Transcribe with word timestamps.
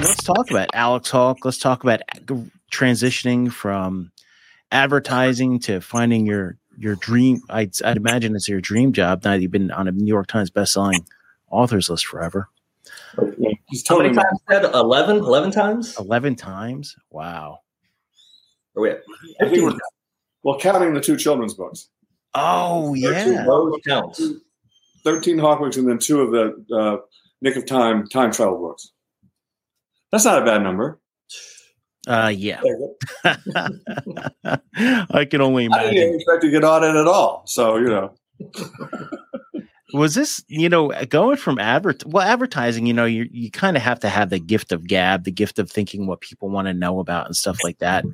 let's 0.00 0.22
talk 0.22 0.50
about 0.50 0.68
Alex 0.72 1.10
Hawke. 1.10 1.44
Let's 1.44 1.58
talk 1.58 1.82
about 1.82 2.02
transitioning 2.72 3.52
from 3.52 4.12
advertising 4.72 5.58
to 5.60 5.80
finding 5.80 6.26
your 6.26 6.56
your 6.78 6.96
dream. 6.96 7.42
I'd, 7.50 7.72
I'd 7.84 7.96
imagine 7.96 8.34
it's 8.34 8.48
your 8.48 8.60
dream 8.60 8.92
job. 8.92 9.24
Now 9.24 9.32
that 9.32 9.42
you've 9.42 9.50
been 9.50 9.70
on 9.70 9.88
a 9.88 9.92
New 9.92 10.06
York 10.06 10.26
Times 10.26 10.50
bestselling 10.50 11.04
authors 11.50 11.90
list 11.90 12.06
forever. 12.06 12.48
He's 13.68 13.86
How 13.86 13.98
many 13.98 14.14
times 14.14 14.40
said 14.48 14.64
11? 14.64 15.18
11 15.18 15.50
times? 15.50 15.96
11 15.98 16.36
times? 16.36 16.96
Wow. 17.10 17.60
Are 18.76 18.82
we 18.82 18.90
at 18.90 19.02
well, 20.42 20.58
counting 20.58 20.94
the 20.94 21.00
two 21.00 21.16
children's 21.16 21.54
books. 21.54 21.88
Oh, 22.34 22.94
yeah. 22.94 23.44
counts. 23.86 24.22
13 25.04 25.36
Hawkwicks 25.36 25.76
and 25.76 25.88
then 25.88 25.98
two 25.98 26.20
of 26.22 26.30
the 26.30 26.74
uh, 26.74 26.96
Nick 27.42 27.56
of 27.56 27.66
Time 27.66 28.08
time 28.08 28.32
travel 28.32 28.58
books. 28.58 28.92
That's 30.12 30.24
not 30.24 30.42
a 30.42 30.44
bad 30.44 30.62
number. 30.62 31.00
Uh, 32.06 32.32
yeah. 32.34 32.62
I 33.24 35.24
can 35.30 35.40
only 35.40 35.66
imagine. 35.66 35.88
I 35.88 35.92
didn't 35.92 36.16
expect 36.16 36.42
to 36.42 36.50
get 36.50 36.64
on 36.64 36.82
it 36.82 36.98
at 36.98 37.06
all. 37.06 37.44
So, 37.46 37.76
you 37.76 37.86
know. 37.86 38.14
was 39.92 40.14
this 40.14 40.44
you 40.48 40.68
know 40.68 40.88
going 41.08 41.36
from 41.36 41.58
advert 41.58 42.04
well 42.06 42.26
advertising 42.26 42.86
you 42.86 42.94
know 42.94 43.04
you 43.04 43.28
you 43.30 43.50
kind 43.50 43.76
of 43.76 43.82
have 43.82 44.00
to 44.00 44.08
have 44.08 44.30
the 44.30 44.38
gift 44.38 44.72
of 44.72 44.86
gab 44.86 45.24
the 45.24 45.32
gift 45.32 45.58
of 45.58 45.70
thinking 45.70 46.06
what 46.06 46.20
people 46.20 46.48
want 46.48 46.66
to 46.66 46.74
know 46.74 47.00
about 47.00 47.26
and 47.26 47.36
stuff 47.36 47.58
like 47.64 47.78
that 47.78 48.04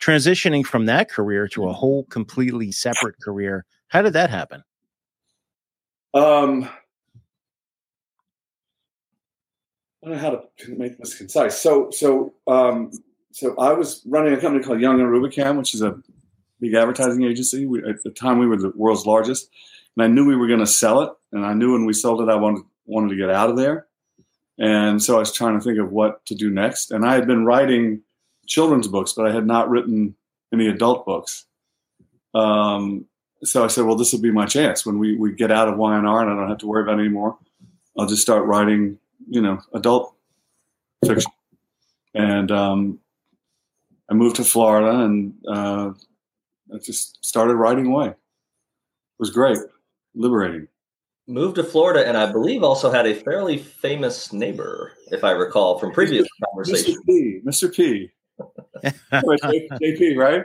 transitioning 0.00 0.64
from 0.64 0.86
that 0.86 1.10
career 1.10 1.48
to 1.48 1.68
a 1.68 1.72
whole 1.72 2.04
completely 2.06 2.72
separate 2.72 3.18
career 3.20 3.64
how 3.88 4.02
did 4.02 4.12
that 4.12 4.30
happen 4.30 4.62
um 6.14 6.68
I 10.04 10.08
don't 10.08 10.16
know 10.16 10.22
how 10.22 10.30
to 10.30 10.76
make 10.76 10.98
this 10.98 11.16
concise. 11.16 11.58
So, 11.58 11.88
so, 11.90 12.34
um, 12.46 12.90
so 13.32 13.56
I 13.56 13.72
was 13.72 14.02
running 14.04 14.34
a 14.34 14.40
company 14.40 14.62
called 14.62 14.80
Young 14.80 15.00
and 15.00 15.08
Rubicam, 15.08 15.56
which 15.56 15.72
is 15.72 15.80
a 15.80 15.98
big 16.60 16.74
advertising 16.74 17.24
agency. 17.24 17.64
We, 17.64 17.82
at 17.84 18.02
the 18.02 18.10
time, 18.10 18.38
we 18.38 18.46
were 18.46 18.58
the 18.58 18.72
world's 18.76 19.06
largest, 19.06 19.48
and 19.96 20.04
I 20.04 20.08
knew 20.08 20.26
we 20.26 20.36
were 20.36 20.46
going 20.46 20.60
to 20.60 20.66
sell 20.66 21.00
it. 21.00 21.10
And 21.32 21.46
I 21.46 21.54
knew 21.54 21.72
when 21.72 21.86
we 21.86 21.94
sold 21.94 22.20
it, 22.20 22.28
I 22.28 22.34
wanted 22.34 22.64
wanted 22.84 23.08
to 23.10 23.16
get 23.16 23.30
out 23.30 23.48
of 23.48 23.56
there. 23.56 23.86
And 24.58 25.02
so 25.02 25.16
I 25.16 25.20
was 25.20 25.32
trying 25.32 25.58
to 25.58 25.64
think 25.64 25.78
of 25.78 25.90
what 25.90 26.24
to 26.26 26.34
do 26.34 26.50
next. 26.50 26.90
And 26.90 27.06
I 27.06 27.14
had 27.14 27.26
been 27.26 27.46
writing 27.46 28.02
children's 28.46 28.86
books, 28.86 29.14
but 29.14 29.26
I 29.26 29.32
had 29.32 29.46
not 29.46 29.70
written 29.70 30.16
any 30.52 30.68
adult 30.68 31.06
books. 31.06 31.46
Um, 32.34 33.06
so 33.42 33.64
I 33.64 33.68
said, 33.68 33.86
well, 33.86 33.96
this 33.96 34.12
will 34.12 34.20
be 34.20 34.30
my 34.30 34.44
chance 34.44 34.84
when 34.84 34.98
we, 34.98 35.16
we 35.16 35.32
get 35.32 35.50
out 35.50 35.68
of 35.68 35.78
Y&R 35.78 35.96
and 35.96 36.06
I 36.06 36.34
don't 36.34 36.48
have 36.48 36.58
to 36.58 36.66
worry 36.66 36.82
about 36.82 37.00
anymore. 37.00 37.38
I'll 37.98 38.06
just 38.06 38.22
start 38.22 38.44
writing, 38.44 38.98
you 39.28 39.40
know, 39.40 39.60
adult 39.74 40.14
fiction. 41.06 41.32
And 42.14 42.50
um, 42.50 43.00
I 44.10 44.14
moved 44.14 44.36
to 44.36 44.44
Florida 44.44 45.04
and 45.04 45.34
uh, 45.48 45.90
I 46.72 46.78
just 46.82 47.24
started 47.24 47.54
writing 47.54 47.86
away. 47.86 48.08
It 48.08 48.16
was 49.18 49.30
great 49.30 49.58
liberating. 50.14 50.68
Moved 51.26 51.56
to 51.56 51.64
Florida, 51.64 52.06
and 52.06 52.18
I 52.18 52.30
believe 52.30 52.62
also 52.62 52.90
had 52.90 53.06
a 53.06 53.14
fairly 53.14 53.56
famous 53.56 54.30
neighbor, 54.30 54.92
if 55.10 55.24
I 55.24 55.30
recall 55.30 55.78
from 55.78 55.90
previous 55.90 56.28
conversations. 56.44 56.98
Mr. 56.98 57.06
P. 57.06 57.40
Mr. 57.46 57.74
P. 57.74 58.10
JP, 58.82 60.16
right? 60.18 60.42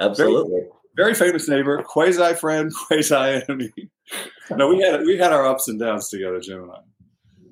Absolutely. 0.00 0.52
Very, 0.52 0.68
very 0.96 1.14
famous 1.14 1.48
neighbor, 1.48 1.82
quasi 1.82 2.32
friend, 2.34 2.72
quasi 2.86 3.14
enemy. 3.14 3.70
no, 4.50 4.68
we 4.68 4.80
had 4.80 5.02
we 5.02 5.18
had 5.18 5.32
our 5.32 5.46
ups 5.46 5.68
and 5.68 5.78
downs 5.78 6.08
together, 6.08 6.40
Jim 6.40 6.62
and 6.62 6.72
I. 6.72 6.78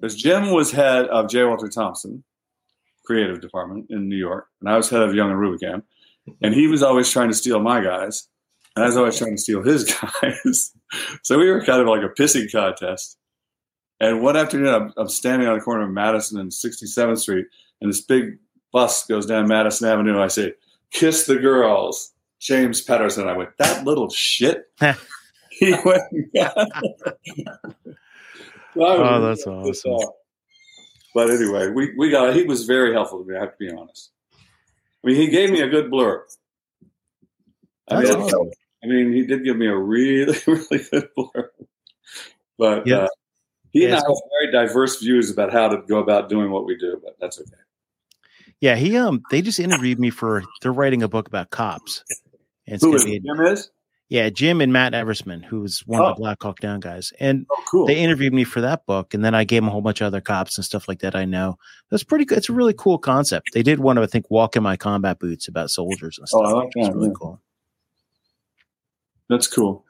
Because 0.01 0.17
Jim 0.17 0.51
was 0.51 0.73
head 0.73 1.07
of 1.07 1.29
J. 1.29 1.45
Walter 1.45 1.69
Thompson, 1.69 2.25
creative 3.05 3.41
department 3.41 3.87
in 3.91 4.09
New 4.09 4.17
York, 4.17 4.47
and 4.61 4.71
I 4.71 4.77
was 4.77 4.91
head 4.91 5.03
of 5.03 5.15
Young 5.15 5.31
and 5.31 5.39
Rubicam, 5.39 5.83
and 6.43 6.55
he 6.55 6.67
was 6.67 6.83
always 6.83 7.11
trying 7.11 7.29
to 7.29 7.35
steal 7.35 7.61
my 7.61 7.83
guys 7.83 8.29
and 8.79 8.85
I 8.85 8.87
was 8.87 8.97
always 8.97 9.19
trying 9.19 9.35
to 9.35 9.43
steal 9.43 9.63
his 9.63 9.85
guys. 10.23 10.73
so 11.25 11.37
we 11.37 11.51
were 11.51 11.65
kind 11.65 11.81
of 11.83 11.89
like 11.89 12.03
a 12.03 12.09
pissing 12.09 12.51
contest. 12.51 13.19
And 13.99 14.23
one 14.23 14.37
afternoon, 14.37 14.73
I'm, 14.73 14.93
I'm 14.97 15.09
standing 15.09 15.49
on 15.49 15.59
the 15.59 15.65
corner 15.65 15.83
of 15.83 15.91
Madison 15.91 16.39
and 16.39 16.53
67th 16.53 17.19
Street, 17.19 17.47
and 17.81 17.91
this 17.91 18.01
big 18.01 18.39
bus 18.73 19.05
goes 19.07 19.27
down 19.27 19.49
Madison 19.49 19.89
Avenue. 19.89 20.13
And 20.13 20.23
I 20.23 20.29
say, 20.29 20.53
"Kiss 20.93 21.27
the 21.27 21.37
girls." 21.37 22.13
James 22.39 22.81
Patterson. 22.81 23.27
I 23.27 23.37
went, 23.37 23.51
"That 23.59 23.85
little 23.85 24.09
shit." 24.11 24.71
he 25.51 25.75
went. 25.85 26.03
oh, 28.77 29.21
that's 29.21 29.47
awesome. 29.47 30.11
But 31.15 31.31
anyway, 31.31 31.71
we, 31.71 31.95
we 31.97 32.11
got. 32.11 32.35
He 32.35 32.45
was 32.45 32.65
very 32.65 32.93
helpful 32.93 33.25
to 33.25 33.29
me. 33.29 33.37
I 33.37 33.41
have 33.41 33.53
to 33.53 33.57
be 33.59 33.71
honest. 33.71 34.11
I 34.35 35.09
mean, 35.09 35.17
he 35.17 35.29
gave 35.29 35.51
me 35.51 35.61
a 35.61 35.69
good 35.69 35.91
blurb. 35.91 36.23
I 37.89 38.03
mean, 38.03 38.13
awesome. 38.13 38.51
I 38.85 38.87
mean, 38.87 39.13
he 39.13 39.25
did 39.25 39.45
give 39.45 39.57
me 39.57 39.67
a 39.67 39.77
really, 39.77 40.37
really 40.47 40.85
good 40.91 41.09
blurb. 41.17 41.49
But 42.59 42.87
yeah. 42.87 42.97
uh, 42.97 43.09
he 43.71 43.83
yeah, 43.83 43.89
and 43.89 43.97
I 43.97 43.99
have 43.99 44.17
very 44.41 44.53
diverse 44.53 45.01
views 45.01 45.31
about 45.31 45.53
how 45.53 45.69
to 45.69 45.83
go 45.89 45.99
about 45.99 46.29
doing 46.29 46.51
what 46.51 46.67
we 46.67 46.77
do, 46.77 47.01
but 47.03 47.17
that's 47.21 47.39
okay. 47.41 47.51
Yeah, 48.61 48.77
he 48.77 48.97
um 48.97 49.23
they 49.31 49.41
just 49.41 49.61
interviewed 49.61 50.01
me 50.01 50.11
for 50.11 50.43
they're 50.63 50.73
writing 50.73 51.03
a 51.03 51.09
book 51.09 51.29
about 51.29 51.51
cops. 51.51 52.03
And 52.67 52.81
Who 52.81 52.95
is 52.95 53.05
Jim 53.05 53.23
is? 53.47 53.71
Yeah, 54.11 54.31
Jim 54.31 54.63
and 54.63 54.73
Matt 54.73 54.95
Eversmann, 54.95 55.45
who's 55.45 55.81
one 55.81 56.01
oh. 56.01 56.05
of 56.05 56.17
the 56.17 56.21
oh. 56.21 56.25
Black 56.25 56.43
Hawk 56.43 56.61
Down 56.61 56.81
guys. 56.81 57.13
And 57.21 57.47
oh, 57.51 57.63
cool. 57.71 57.87
they 57.87 57.99
interviewed 57.99 58.33
me 58.33 58.45
for 58.45 58.63
that 58.63 58.87
book. 58.87 59.13
And 59.13 59.23
then 59.23 59.35
I 59.35 59.45
gave 59.45 59.61
them 59.63 59.69
a 59.69 59.71
whole 59.71 59.83
bunch 59.83 60.01
of 60.01 60.07
other 60.07 60.23
cops 60.23 60.57
and 60.57 60.65
stuff 60.65 60.89
like 60.89 61.01
that 61.01 61.15
I 61.15 61.27
know. 61.27 61.59
That's 61.91 62.05
pretty 62.05 62.25
good. 62.25 62.39
It's 62.39 62.49
a 62.49 62.55
really 62.55 62.73
cool 62.73 62.97
concept. 62.97 63.51
They 63.53 63.63
did 63.63 63.81
one 63.81 63.99
of, 63.99 64.05
I 64.05 64.07
think, 64.07 64.31
Walk 64.31 64.57
in 64.57 64.63
My 64.63 64.77
Combat 64.77 65.19
Boots 65.19 65.47
about 65.47 65.71
soldiers 65.71 66.19
and 66.19 66.27
stuff. 66.27 66.41
Oh, 66.43 66.47
I 66.47 66.53
like 66.65 66.71
that. 66.77 66.95
really 66.95 67.09
yeah. 67.09 67.15
cool. 67.21 67.41
That's 69.29 69.47
cool. 69.47 69.85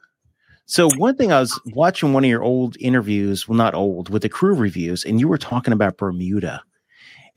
So 0.65 0.89
one 0.97 1.15
thing 1.15 1.31
I 1.31 1.39
was 1.39 1.59
watching 1.67 2.13
one 2.13 2.23
of 2.23 2.29
your 2.29 2.43
old 2.43 2.77
interviews, 2.79 3.47
well, 3.47 3.57
not 3.57 3.73
old, 3.73 4.09
with 4.09 4.21
the 4.21 4.29
crew 4.29 4.53
reviews, 4.53 5.03
and 5.03 5.19
you 5.19 5.27
were 5.27 5.37
talking 5.37 5.73
about 5.73 5.97
Bermuda, 5.97 6.61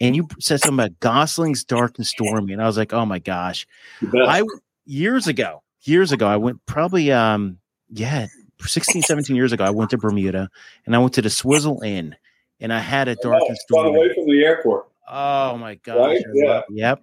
and 0.01 0.15
you 0.15 0.29
said 0.39 0.61
something 0.61 0.85
about 0.85 1.01
Gosling's 1.01 1.65
Dark 1.65 1.97
and 1.97 2.07
Stormy, 2.07 2.53
and 2.53 2.61
I 2.61 2.67
was 2.67 2.77
like, 2.77 2.93
oh 2.93 3.07
my 3.07 3.21
gosh, 3.21 3.67
I 4.15 4.43
years 4.85 5.29
ago, 5.29 5.62
years 5.83 6.13
ago, 6.13 6.27
I 6.27 6.37
went 6.37 6.65
probably, 6.67 7.13
um, 7.13 7.59
yeah, 7.91 8.27
16, 8.61 9.03
17 9.03 9.37
years 9.37 9.53
ago, 9.53 9.65
I 9.65 9.71
went 9.71 9.91
to 9.91 9.99
Bermuda, 9.99 10.49
and 10.87 10.95
I 10.95 10.99
went 10.99 11.15
to 11.15 11.23
the 11.23 11.31
Swizzle 11.31 11.83
Inn, 11.83 12.17
and 12.61 12.73
I 12.73 12.79
had 12.79 13.09
a 13.09 13.17
Dark 13.17 13.43
and 13.47 13.57
Stormy 13.59 13.97
away 13.97 14.15
from 14.15 14.27
the 14.27 14.45
airport. 14.45 14.89
Oh 15.09 15.57
my 15.59 15.75
gosh, 15.77 15.97
right? 15.97 16.25
yeah, 16.35 16.63
yep. 16.71 17.03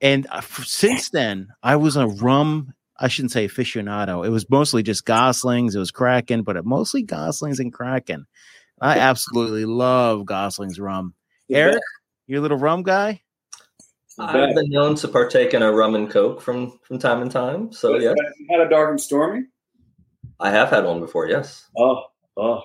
And 0.00 0.26
uh, 0.30 0.40
since 0.40 1.10
then, 1.10 1.48
I 1.62 1.76
was 1.76 1.96
a 1.96 2.06
rum 2.06 2.74
I 2.98 3.08
shouldn't 3.08 3.32
say 3.32 3.46
aficionado. 3.46 4.26
It 4.26 4.30
was 4.30 4.48
mostly 4.48 4.82
just 4.82 5.04
Goslings. 5.04 5.74
It 5.74 5.78
was 5.78 5.90
Kraken, 5.90 6.42
but 6.42 6.56
it 6.56 6.64
mostly 6.64 7.02
Goslings 7.02 7.60
and 7.60 7.72
Kraken. 7.72 8.26
I 8.80 8.98
absolutely 8.98 9.64
love 9.64 10.24
Goslings 10.24 10.80
rum. 10.80 11.14
Eric, 11.50 11.82
you're 12.26 12.38
a 12.38 12.42
little 12.42 12.58
rum 12.58 12.82
guy. 12.82 13.22
I've 14.18 14.54
been 14.54 14.70
known 14.70 14.94
to 14.96 15.08
partake 15.08 15.54
in 15.54 15.62
a 15.62 15.72
rum 15.72 15.94
and 15.94 16.10
coke 16.10 16.40
from 16.40 16.78
from 16.82 16.98
time 16.98 17.22
and 17.22 17.30
time. 17.30 17.72
So 17.72 17.96
yeah, 17.96 18.14
you 18.38 18.46
had 18.50 18.66
a 18.66 18.68
dark 18.68 18.90
and 18.90 19.00
stormy. 19.00 19.44
I 20.40 20.50
have 20.50 20.70
had 20.70 20.84
one 20.84 21.00
before. 21.00 21.28
Yes. 21.28 21.66
Oh, 21.76 22.04
oh. 22.36 22.62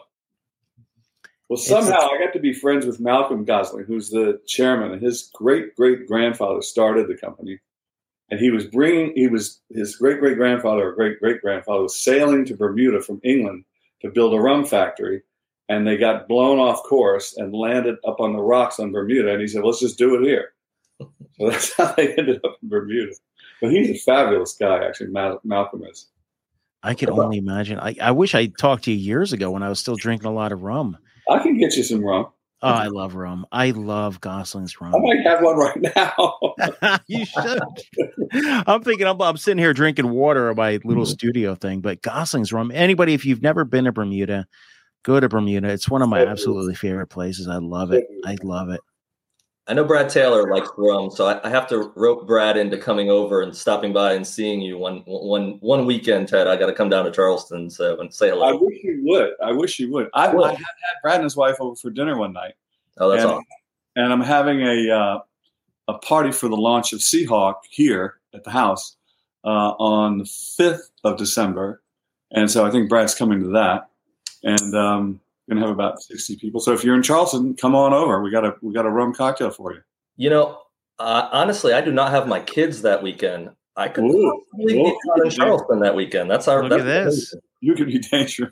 Well, 1.49 1.57
somehow 1.57 2.09
I 2.09 2.17
got 2.17 2.33
to 2.33 2.39
be 2.39 2.53
friends 2.53 2.85
with 2.85 3.01
Malcolm 3.01 3.43
Gosling, 3.43 3.85
who's 3.85 4.09
the 4.09 4.39
chairman, 4.47 4.93
and 4.93 5.01
his 5.01 5.29
great 5.33 5.75
great 5.75 6.07
grandfather 6.07 6.61
started 6.61 7.07
the 7.07 7.17
company 7.17 7.59
and 8.31 8.39
he 8.39 8.49
was 8.49 8.65
bringing 8.65 9.13
he 9.13 9.27
was 9.27 9.61
his 9.69 9.97
great 9.97 10.19
great 10.19 10.37
grandfather 10.37 10.87
or 10.87 10.95
great 10.95 11.19
great 11.19 11.41
grandfather 11.41 11.83
was 11.83 11.99
sailing 11.99 12.45
to 12.45 12.55
Bermuda 12.55 13.01
from 13.01 13.19
England 13.23 13.65
to 14.01 14.09
build 14.09 14.33
a 14.33 14.39
rum 14.39 14.65
factory, 14.65 15.21
and 15.69 15.85
they 15.85 15.97
got 15.97 16.27
blown 16.27 16.57
off 16.57 16.81
course 16.83 17.37
and 17.37 17.53
landed 17.53 17.97
up 18.07 18.19
on 18.19 18.33
the 18.33 18.41
rocks 18.41 18.79
on 18.79 18.91
Bermuda. 18.91 19.33
And 19.33 19.41
he 19.41 19.47
said, 19.47 19.63
"Let's 19.63 19.81
just 19.81 19.99
do 19.99 20.15
it 20.15 20.25
here." 20.25 20.53
So 21.41 21.49
that's 21.49 21.75
how 21.75 21.91
they 21.93 22.13
ended 22.15 22.39
up 22.43 22.57
in 22.61 22.69
Bermuda. 22.69 23.13
But 23.61 23.71
he's 23.71 23.89
a 23.89 23.97
fabulous 23.97 24.53
guy, 24.53 24.85
actually. 24.85 25.09
Malcolm 25.09 25.83
is. 25.89 26.07
I 26.83 26.93
can 26.93 27.09
only 27.11 27.37
imagine. 27.37 27.79
I, 27.79 27.95
I 28.01 28.11
wish 28.11 28.33
I 28.33 28.47
talked 28.47 28.85
to 28.85 28.91
you 28.91 28.97
years 28.97 29.33
ago 29.33 29.51
when 29.51 29.61
I 29.61 29.69
was 29.69 29.79
still 29.79 29.95
drinking 29.95 30.27
a 30.27 30.33
lot 30.33 30.51
of 30.51 30.63
rum. 30.63 30.97
I 31.29 31.39
can 31.39 31.57
get 31.57 31.75
you 31.75 31.83
some 31.83 32.03
rum. 32.03 32.27
Oh, 32.63 32.67
I 32.67 32.87
love 32.87 33.15
rum. 33.15 33.45
I 33.51 33.71
love 33.71 34.21
Gosling's 34.21 34.79
rum. 34.79 34.93
I 34.93 34.99
might 34.99 35.25
have 35.25 35.41
one 35.41 35.57
right 35.57 35.95
now. 35.95 36.99
you 37.07 37.25
should. 37.25 37.59
I'm 38.67 38.83
thinking 38.83 39.07
I'm, 39.07 39.19
I'm, 39.19 39.37
sitting 39.37 39.57
here 39.57 39.73
drinking 39.73 40.11
water 40.11 40.51
at 40.51 40.57
my 40.57 40.79
little 40.83 41.03
mm-hmm. 41.03 41.11
studio 41.11 41.55
thing, 41.55 41.81
but 41.81 42.03
Gosling's 42.03 42.53
rum. 42.53 42.71
Anybody, 42.71 43.15
if 43.15 43.25
you've 43.25 43.41
never 43.41 43.63
been 43.63 43.85
to 43.85 43.91
Bermuda, 43.91 44.45
go 45.03 45.19
to 45.19 45.27
Bermuda. 45.27 45.69
It's 45.69 45.89
one 45.89 46.03
of 46.03 46.09
my 46.09 46.23
absolutely 46.23 46.75
favorite 46.75 47.07
places. 47.07 47.47
I 47.47 47.57
love 47.57 47.91
it. 47.93 48.05
I 48.25 48.37
love 48.43 48.69
it. 48.69 48.81
I 49.71 49.73
know 49.73 49.85
Brad 49.85 50.09
Taylor 50.09 50.51
likes 50.51 50.67
rum, 50.75 51.09
so 51.09 51.27
I, 51.27 51.47
I, 51.47 51.49
have 51.49 51.65
to 51.69 51.93
rope 51.95 52.27
Brad 52.27 52.57
into 52.57 52.77
coming 52.77 53.09
over 53.09 53.41
and 53.41 53.55
stopping 53.55 53.93
by 53.93 54.11
and 54.11 54.27
seeing 54.27 54.59
you 54.59 54.77
one 54.77 54.97
one 55.05 55.59
one 55.61 55.85
weekend, 55.85 56.27
Ted. 56.27 56.45
I 56.45 56.57
got 56.57 56.65
to 56.65 56.73
come 56.73 56.89
down 56.89 57.05
to 57.05 57.11
Charleston 57.11 57.69
so 57.69 57.97
and 58.01 58.13
say 58.13 58.31
hello. 58.31 58.49
I 58.49 58.51
wish 58.51 58.83
you 58.83 58.99
would. 59.05 59.29
I 59.41 59.53
wish 59.53 59.79
you 59.79 59.89
would. 59.93 60.09
I, 60.13 60.27
I 60.27 60.49
had, 60.49 60.57
had 60.57 60.65
Brad 61.01 61.15
and 61.15 61.23
his 61.23 61.37
wife 61.37 61.55
over 61.61 61.77
for 61.77 61.89
dinner 61.89 62.17
one 62.17 62.33
night. 62.33 62.55
Oh, 62.97 63.09
that's 63.09 63.23
awesome. 63.23 63.45
and 63.95 64.11
I'm 64.11 64.19
having 64.19 64.61
a 64.61 64.91
uh, 64.91 65.19
a 65.87 65.93
party 65.99 66.33
for 66.33 66.49
the 66.49 66.57
launch 66.57 66.91
of 66.91 67.01
Sea 67.01 67.23
Hawke 67.23 67.63
here 67.69 68.15
at 68.33 68.43
the 68.43 68.51
house 68.51 68.97
uh, 69.45 69.71
on 69.79 70.17
the 70.17 70.25
fifth 70.25 70.91
of 71.05 71.17
December, 71.17 71.81
and 72.31 72.51
so 72.51 72.65
I 72.65 72.71
think 72.71 72.89
Brad's 72.89 73.15
coming 73.15 73.39
to 73.39 73.47
that, 73.51 73.87
and 74.43 74.75
um, 74.75 75.21
gonna 75.49 75.61
have 75.61 75.69
about 75.69 76.01
sixty 76.01 76.35
people. 76.37 76.59
So 76.59 76.73
if 76.73 76.83
you're 76.83 76.95
in 76.95 77.03
Charleston, 77.03 77.55
come 77.55 77.75
on 77.75 77.93
over. 77.93 78.21
We 78.21 78.31
got 78.31 78.45
a 78.45 78.55
we 78.61 78.73
got 78.73 78.85
a 78.85 78.89
rum 78.89 79.13
cocktail 79.13 79.51
for 79.51 79.73
you. 79.73 79.81
You 80.17 80.29
know, 80.29 80.59
uh, 80.99 81.29
honestly, 81.31 81.73
I 81.73 81.81
do 81.81 81.91
not 81.91 82.11
have 82.11 82.27
my 82.27 82.39
kids 82.39 82.81
that 82.83 83.01
weekend. 83.01 83.49
I 83.75 83.87
could 83.87 84.03
Ooh. 84.03 84.43
probably 84.49 84.79
Ooh. 84.79 84.83
be 84.83 85.21
in 85.25 85.29
Charleston 85.29 85.79
that 85.79 85.95
weekend. 85.95 86.29
That's 86.29 86.47
our. 86.47 86.63
Look 86.63 86.71
that's 86.71 86.81
at 86.81 87.05
this. 87.05 87.35
You 87.61 87.75
could 87.75 87.87
be 87.87 87.99
dangerous. 87.99 88.51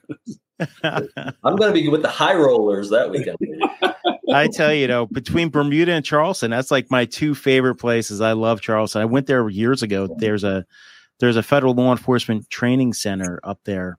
I'm 0.84 1.56
going 1.56 1.74
to 1.74 1.74
be 1.74 1.88
with 1.88 2.02
the 2.02 2.10
high 2.10 2.36
rollers 2.36 2.90
that 2.90 3.10
weekend. 3.10 3.38
I 4.34 4.48
tell 4.48 4.74
you, 4.74 4.88
though, 4.88 5.08
between 5.08 5.50
Bermuda 5.50 5.94
and 5.94 6.06
Charleston, 6.06 6.52
that's 6.52 6.70
like 6.70 6.92
my 6.92 7.06
two 7.06 7.34
favorite 7.34 7.76
places. 7.76 8.22
I 8.22 8.34
love 8.34 8.62
Charleston. 8.62 9.02
I 9.02 9.06
went 9.06 9.28
there 9.28 9.48
years 9.50 9.82
ago. 9.82 10.16
There's 10.20 10.44
a 10.44 10.66
there's 11.20 11.36
a 11.36 11.44
federal 11.44 11.74
law 11.74 11.92
enforcement 11.92 12.50
training 12.50 12.94
center 12.94 13.40
up 13.44 13.60
there 13.66 13.98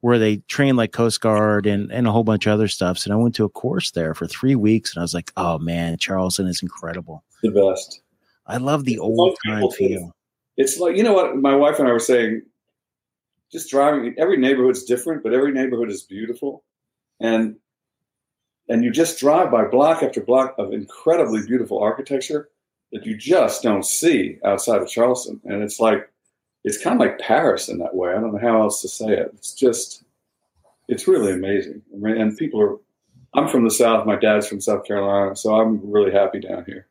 where 0.00 0.18
they 0.18 0.38
train 0.48 0.76
like 0.76 0.92
Coast 0.92 1.20
Guard 1.20 1.66
and, 1.66 1.92
and 1.92 2.06
a 2.06 2.12
whole 2.12 2.24
bunch 2.24 2.46
of 2.46 2.52
other 2.52 2.68
stuff. 2.68 3.04
And 3.04 3.12
I 3.12 3.16
went 3.16 3.34
to 3.36 3.44
a 3.44 3.48
course 3.48 3.90
there 3.90 4.14
for 4.14 4.26
three 4.26 4.54
weeks 4.54 4.94
and 4.94 5.00
I 5.00 5.04
was 5.04 5.14
like, 5.14 5.30
oh 5.36 5.58
man, 5.58 5.98
Charleston 5.98 6.46
is 6.46 6.62
incredible. 6.62 7.22
The 7.42 7.50
best. 7.50 8.00
I 8.46 8.56
love 8.56 8.84
the 8.84 8.98
old 8.98 9.36
time 9.46 9.70
feel. 9.70 10.14
It's 10.56 10.78
like 10.78 10.96
you 10.96 11.02
know 11.02 11.12
what 11.12 11.36
my 11.36 11.54
wife 11.54 11.78
and 11.78 11.88
I 11.88 11.92
were 11.92 11.98
saying. 11.98 12.42
Just 13.52 13.70
driving, 13.70 14.14
every 14.16 14.36
neighborhood's 14.36 14.84
different, 14.84 15.24
but 15.24 15.32
every 15.32 15.52
neighborhood 15.52 15.90
is 15.90 16.02
beautiful, 16.02 16.62
and 17.18 17.56
and 18.68 18.84
you 18.84 18.90
just 18.92 19.18
drive 19.18 19.50
by 19.50 19.64
block 19.64 20.02
after 20.02 20.20
block 20.20 20.54
of 20.58 20.72
incredibly 20.72 21.44
beautiful 21.44 21.78
architecture 21.80 22.50
that 22.92 23.06
you 23.06 23.16
just 23.16 23.62
don't 23.62 23.84
see 23.84 24.38
outside 24.44 24.82
of 24.82 24.88
Charleston, 24.88 25.40
and 25.44 25.62
it's 25.62 25.80
like 25.80 26.12
it's 26.64 26.82
kind 26.82 26.94
of 26.94 27.00
like 27.00 27.18
Paris 27.18 27.68
in 27.68 27.78
that 27.78 27.94
way. 27.94 28.10
I 28.10 28.20
don't 28.20 28.32
know 28.32 28.40
how 28.40 28.62
else 28.62 28.82
to 28.82 28.88
say 28.88 29.08
it. 29.08 29.30
It's 29.34 29.52
just 29.54 30.04
it's 30.88 31.06
really 31.06 31.32
amazing, 31.32 31.82
I 31.94 31.96
mean, 31.96 32.20
and 32.20 32.36
people 32.36 32.60
are. 32.60 32.76
I'm 33.32 33.46
from 33.46 33.62
the 33.62 33.70
South. 33.70 34.06
My 34.06 34.16
dad's 34.16 34.48
from 34.48 34.60
South 34.60 34.84
Carolina, 34.84 35.36
so 35.36 35.54
I'm 35.54 35.80
really 35.88 36.10
happy 36.10 36.40
down 36.40 36.64
here. 36.66 36.88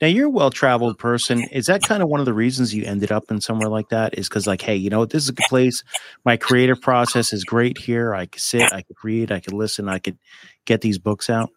Now 0.00 0.08
you're 0.08 0.26
a 0.26 0.30
well 0.30 0.50
traveled 0.50 0.98
person. 0.98 1.44
Is 1.52 1.66
that 1.66 1.82
kind 1.82 2.02
of 2.02 2.08
one 2.08 2.20
of 2.20 2.26
the 2.26 2.34
reasons 2.34 2.74
you 2.74 2.84
ended 2.84 3.12
up 3.12 3.30
in 3.30 3.40
somewhere 3.40 3.68
like 3.68 3.88
that? 3.90 4.18
Is 4.18 4.28
because 4.28 4.46
like, 4.46 4.60
hey, 4.60 4.74
you 4.74 4.90
know, 4.90 4.98
what, 5.00 5.10
this 5.10 5.22
is 5.22 5.28
a 5.28 5.32
good 5.32 5.46
place. 5.48 5.82
My 6.24 6.36
creative 6.36 6.80
process 6.80 7.32
is 7.32 7.44
great 7.44 7.78
here. 7.78 8.14
I 8.14 8.26
could 8.26 8.40
sit, 8.40 8.72
I 8.72 8.82
could 8.82 8.96
read, 9.04 9.30
I 9.30 9.40
could 9.40 9.52
listen, 9.52 9.88
I 9.88 10.00
could 10.00 10.18
get 10.64 10.80
these 10.80 10.98
books 10.98 11.30
out. 11.30 11.50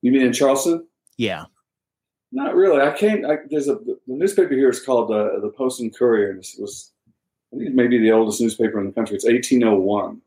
You 0.00 0.12
mean 0.12 0.22
in 0.22 0.32
Charleston? 0.32 0.86
Yeah. 1.18 1.44
Not 2.32 2.54
really. 2.54 2.80
I 2.80 2.96
came. 2.96 3.26
I, 3.26 3.38
there's 3.48 3.68
a 3.68 3.74
the 3.74 3.98
newspaper 4.06 4.54
here 4.54 4.70
is 4.70 4.82
called 4.82 5.10
uh, 5.10 5.38
the 5.40 5.50
Post 5.50 5.80
and 5.80 5.94
Courier. 5.94 6.30
And 6.30 6.40
it 6.40 6.48
was 6.58 6.92
I 7.52 7.58
think 7.58 7.68
it 7.68 7.74
may 7.74 7.86
be 7.86 7.98
the 7.98 8.12
oldest 8.12 8.40
newspaper 8.40 8.80
in 8.80 8.86
the 8.86 8.92
country. 8.92 9.16
It's 9.16 9.26
1801, 9.26 10.20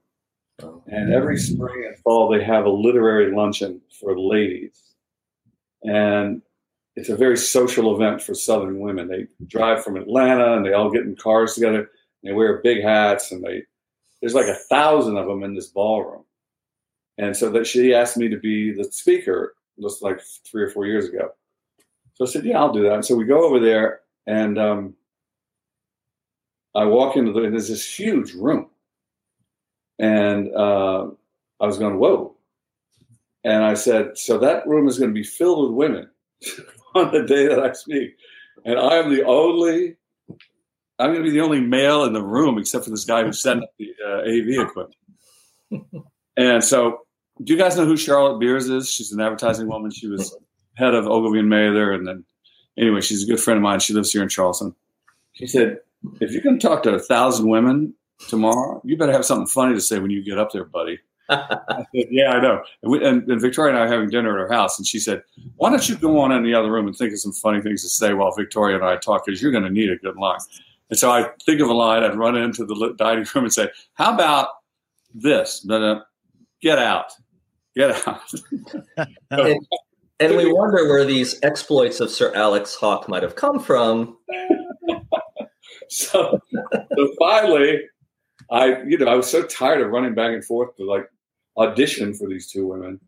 and 0.88 1.14
every 1.14 1.38
spring 1.38 1.86
and 1.88 1.98
fall 2.00 2.30
they 2.30 2.44
have 2.44 2.66
a 2.66 2.70
literary 2.70 3.36
luncheon 3.36 3.82
for 4.00 4.18
ladies, 4.20 4.80
and 5.84 6.44
it's 6.96 7.10
a 7.10 7.16
very 7.16 7.38
social 7.38 7.94
event 7.96 8.22
for 8.22 8.34
Southern 8.34 8.80
women. 8.80 9.08
They 9.08 9.28
drive 9.48 9.84
from 9.84 9.98
Atlanta 9.98 10.56
and 10.56 10.66
they 10.66 10.74
all 10.74 10.90
get 10.90 11.04
in 11.04 11.16
cars 11.16 11.56
together. 11.56 11.90
They 12.24 12.32
wear 12.32 12.62
big 12.62 12.84
hats 12.84 13.32
and 13.32 13.44
they 13.44 13.64
there's 14.22 14.34
like 14.34 14.48
a 14.48 14.56
thousand 14.56 15.18
of 15.18 15.28
them 15.28 15.44
in 15.44 15.54
this 15.54 15.68
ballroom. 15.68 16.24
And 17.18 17.36
so 17.36 17.50
that 17.52 17.68
she 17.68 17.94
asked 17.94 18.18
me 18.18 18.30
to 18.30 18.38
be 18.38 18.72
the 18.72 18.86
speaker 18.86 19.56
just 19.82 20.02
like 20.02 20.22
three 20.50 20.64
or 20.64 20.70
four 20.70 20.86
years 20.86 21.10
ago. 21.10 21.32
So 22.16 22.26
I 22.26 22.28
said, 22.28 22.46
yeah, 22.46 22.60
I'll 22.60 22.74
do 22.74 22.84
that. 22.84 22.94
And 22.94 23.06
so 23.06 23.16
we 23.16 23.26
go 23.26 23.46
over 23.46 23.60
there 23.60 24.00
and 24.26 24.58
um, 24.58 24.96
I 26.74 26.86
walk 26.86 27.18
into 27.18 27.34
the, 27.34 27.44
and 27.44 27.54
there's 27.54 27.70
this 27.70 27.88
huge 27.88 28.34
room. 28.34 28.70
And 30.00 30.54
uh, 30.56 31.08
I 31.60 31.66
was 31.66 31.78
going, 31.78 32.00
whoa. 32.00 32.36
And 33.44 33.64
I 33.64 33.76
said, 33.76 34.18
so 34.18 34.38
that 34.40 34.66
room 34.66 34.88
is 34.88 34.98
going 34.98 35.12
to 35.12 35.14
be 35.14 35.24
filled 35.24 35.70
with 35.70 35.78
women 35.78 36.10
on 36.96 37.12
the 37.12 37.24
day 37.24 37.48
that 37.48 37.60
I 37.60 37.74
speak. 37.74 38.16
And 38.64 38.80
I 38.80 38.96
am 38.96 39.14
the 39.14 39.24
only, 39.26 39.98
I'm 40.98 41.12
going 41.12 41.24
to 41.24 41.30
be 41.30 41.32
the 41.32 41.42
only 41.42 41.62
male 41.62 42.06
in 42.06 42.14
the 42.14 42.24
room 42.24 42.58
except 42.58 42.86
for 42.86 42.92
this 42.92 43.06
guy 43.06 43.24
who 43.24 43.34
set 43.34 43.58
up 43.58 43.70
the 43.78 43.94
uh, 44.06 44.22
AV 44.22 44.68
equipment. 44.68 44.96
and 46.38 46.64
so, 46.64 47.02
do 47.44 47.54
you 47.54 47.60
guys 47.60 47.76
know 47.76 47.86
who 47.86 47.98
Charlotte 47.98 48.40
Beers 48.40 48.70
is? 48.70 48.90
She's 48.90 49.12
an 49.12 49.20
advertising 49.20 49.68
woman. 49.68 49.92
She 49.92 50.08
was 50.08 50.36
head 50.76 50.94
of 50.94 51.08
Ogilvy 51.08 51.40
and 51.40 51.50
Mather. 51.50 51.92
And 51.92 52.08
then, 52.08 52.24
anyway, 52.78 53.02
she's 53.02 53.24
a 53.24 53.28
good 53.28 53.40
friend 53.40 53.58
of 53.58 53.64
mine. 53.64 53.80
She 53.80 53.94
lives 53.94 54.12
here 54.12 54.24
in 54.24 54.30
Charleston. 54.30 54.76
She 55.34 55.48
said, 55.48 55.80
if 56.22 56.32
you're 56.32 56.42
going 56.42 56.60
to 56.60 56.68
talk 56.68 56.84
to 56.84 56.94
a 56.94 57.00
thousand 57.00 57.50
women 57.50 57.94
tomorrow, 58.30 58.82
you 58.86 58.98
better 58.98 59.12
have 59.12 59.26
something 59.26 59.48
funny 59.48 59.74
to 59.74 59.82
say 59.82 60.00
when 60.00 60.12
you 60.12 60.24
get 60.24 60.40
up 60.40 60.52
there, 60.52 60.66
buddy. 60.66 61.00
I 61.30 61.86
said, 61.96 62.08
yeah, 62.12 62.32
I 62.32 62.42
know. 62.42 62.64
And, 62.84 62.92
we, 62.92 63.06
and, 63.06 63.30
and 63.30 63.42
Victoria 63.42 63.74
and 63.74 63.80
I 63.80 63.86
were 63.86 63.92
having 63.92 64.10
dinner 64.10 64.38
at 64.40 64.48
her 64.48 64.54
house, 64.54 64.78
and 64.78 64.86
she 64.86 65.00
said, 65.00 65.24
why 65.58 65.70
don't 65.70 65.88
you 65.90 65.96
go 65.96 66.20
on 66.20 66.32
in 66.32 66.44
the 66.44 66.54
other 66.54 66.72
room 66.72 66.88
and 66.88 66.96
think 66.96 67.14
of 67.14 67.20
some 67.20 67.34
funny 67.34 67.62
things 67.62 67.82
to 67.82 67.90
say 67.90 68.14
while 68.14 68.32
Victoria 68.32 68.76
and 68.76 68.86
I 68.86 68.98
talk, 68.98 69.26
because 69.26 69.42
you're 69.42 69.52
going 69.52 69.64
to 69.64 69.70
need 69.70 69.90
a 69.90 69.98
good 69.98 70.16
line. 70.18 70.40
And 70.90 71.00
so 71.00 71.12
I 71.12 71.30
think 71.46 71.62
of 71.62 71.70
a 71.70 71.74
line, 71.74 72.04
I'd 72.04 72.16
run 72.16 72.36
into 72.36 72.64
the 72.66 72.94
dining 72.98 73.26
room 73.34 73.46
and 73.46 73.54
say, 73.54 73.70
how 73.96 74.14
about 74.14 74.50
this? 75.14 75.62
But, 75.62 75.82
uh, 75.82 76.02
get 76.62 76.78
out. 76.78 77.12
Get 77.76 78.08
out. 78.08 78.22
and, 79.32 79.68
and 80.20 80.38
we 80.38 80.52
wonder 80.52 80.88
where 80.88 81.06
these 81.06 81.40
exploits 81.44 82.00
of 82.00 82.10
Sir 82.10 82.34
Alex 82.36 82.76
Hawke 82.76 83.10
might 83.10 83.24
have 83.24 83.36
come 83.36 83.60
from. 83.60 84.18
so, 85.90 86.40
so 86.52 87.14
finally, 87.20 87.82
I, 88.50 88.82
you 88.84 88.98
know, 88.98 89.08
I 89.08 89.16
was 89.16 89.30
so 89.30 89.44
tired 89.44 89.82
of 89.82 89.90
running 89.90 90.14
back 90.14 90.32
and 90.32 90.44
forth 90.44 90.76
to 90.78 90.86
like 90.86 91.10
audition 91.58 92.14
for 92.14 92.30
these 92.30 92.50
two 92.50 92.66
women 92.66 93.00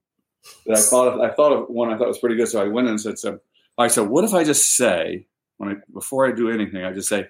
that 0.65 0.77
I 0.77 0.81
thought 0.81 1.21
I 1.21 1.33
thought 1.33 1.53
of 1.53 1.69
one 1.69 1.91
I 1.91 1.97
thought 1.97 2.07
was 2.07 2.19
pretty 2.19 2.35
good. 2.35 2.47
So 2.47 2.61
I 2.61 2.67
went 2.67 2.87
in 2.87 2.91
and 2.91 3.01
said, 3.01 3.19
"So 3.19 3.39
I 3.77 3.87
said, 3.87 4.07
what 4.07 4.23
if 4.23 4.33
I 4.33 4.43
just 4.43 4.75
say 4.75 5.27
when 5.57 5.69
I 5.69 5.75
before 5.93 6.27
I 6.27 6.31
do 6.31 6.49
anything, 6.49 6.83
I 6.83 6.93
just 6.93 7.09
say, 7.09 7.27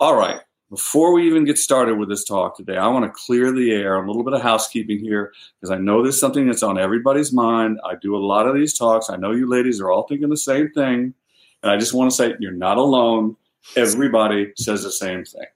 all 0.00 0.16
right." 0.16 0.40
Before 0.70 1.14
we 1.14 1.26
even 1.26 1.44
get 1.44 1.56
started 1.56 1.96
with 1.96 2.10
this 2.10 2.24
talk 2.24 2.56
today, 2.56 2.76
I 2.76 2.88
want 2.88 3.06
to 3.06 3.20
clear 3.26 3.52
the 3.52 3.72
air, 3.72 3.96
a 3.96 4.06
little 4.06 4.22
bit 4.22 4.34
of 4.34 4.42
housekeeping 4.42 4.98
here, 4.98 5.32
because 5.58 5.70
I 5.70 5.78
know 5.78 6.02
there's 6.02 6.20
something 6.20 6.46
that's 6.46 6.62
on 6.62 6.78
everybody's 6.78 7.32
mind. 7.32 7.80
I 7.84 7.94
do 7.94 8.14
a 8.14 8.18
lot 8.18 8.46
of 8.46 8.54
these 8.54 8.76
talks. 8.76 9.08
I 9.08 9.16
know 9.16 9.32
you 9.32 9.48
ladies 9.48 9.80
are 9.80 9.90
all 9.90 10.06
thinking 10.06 10.28
the 10.28 10.36
same 10.36 10.70
thing. 10.72 11.14
And 11.62 11.72
I 11.72 11.78
just 11.78 11.94
want 11.94 12.10
to 12.10 12.16
say 12.16 12.34
you're 12.38 12.52
not 12.52 12.76
alone. 12.76 13.36
Everybody 13.76 14.52
says 14.56 14.82
the 14.82 14.92
same 14.92 15.24
thing. 15.24 15.46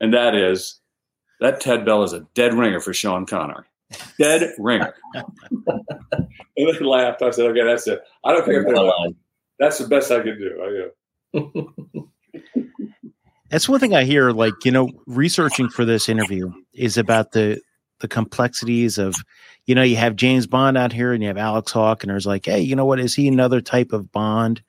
And 0.00 0.12
that 0.12 0.34
is 0.34 0.80
that 1.40 1.60
Ted 1.60 1.86
Bell 1.86 2.02
is 2.02 2.12
a 2.12 2.26
dead 2.34 2.52
ringer 2.52 2.80
for 2.80 2.92
Sean 2.92 3.24
Connery. 3.24 3.64
Dead 4.18 4.52
ringer. 4.58 4.94
and 5.14 5.28
they 6.56 6.78
laughed. 6.80 7.22
I 7.22 7.30
said, 7.30 7.46
okay, 7.46 7.64
that's 7.64 7.86
it. 7.86 8.02
I 8.24 8.32
don't 8.32 8.44
care 8.44 8.60
if 8.60 8.66
they're 8.66 8.82
lying. 8.82 9.16
That's 9.58 9.78
the 9.78 9.88
best 9.88 10.10
I 10.10 10.20
can 10.20 10.38
do. 10.38 10.90
I, 11.34 11.38
uh, 11.38 12.02
That's 13.54 13.68
one 13.68 13.78
thing 13.78 13.94
I 13.94 14.02
hear, 14.02 14.32
like, 14.32 14.64
you 14.64 14.72
know, 14.72 14.90
researching 15.06 15.68
for 15.68 15.84
this 15.84 16.08
interview 16.08 16.50
is 16.72 16.98
about 16.98 17.30
the 17.30 17.60
the 18.00 18.08
complexities 18.08 18.98
of, 18.98 19.14
you 19.66 19.76
know, 19.76 19.82
you 19.84 19.94
have 19.94 20.16
James 20.16 20.48
Bond 20.48 20.76
out 20.76 20.92
here 20.92 21.12
and 21.12 21.22
you 21.22 21.28
have 21.28 21.38
Alex 21.38 21.70
Hawke, 21.70 22.02
and 22.02 22.10
there's 22.10 22.26
like, 22.26 22.46
hey, 22.46 22.60
you 22.60 22.74
know 22.74 22.84
what, 22.84 22.98
is 22.98 23.14
he 23.14 23.28
another 23.28 23.60
type 23.60 23.92
of 23.92 24.10
Bond? 24.10 24.60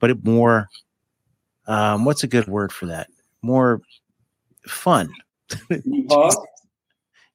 But 0.00 0.08
it 0.08 0.24
more 0.24 0.70
um, 1.66 2.06
what's 2.06 2.24
a 2.24 2.26
good 2.26 2.48
word 2.48 2.72
for 2.72 2.86
that? 2.86 3.08
More 3.42 3.82
fun. 4.66 5.12
Hawke? 6.08 6.46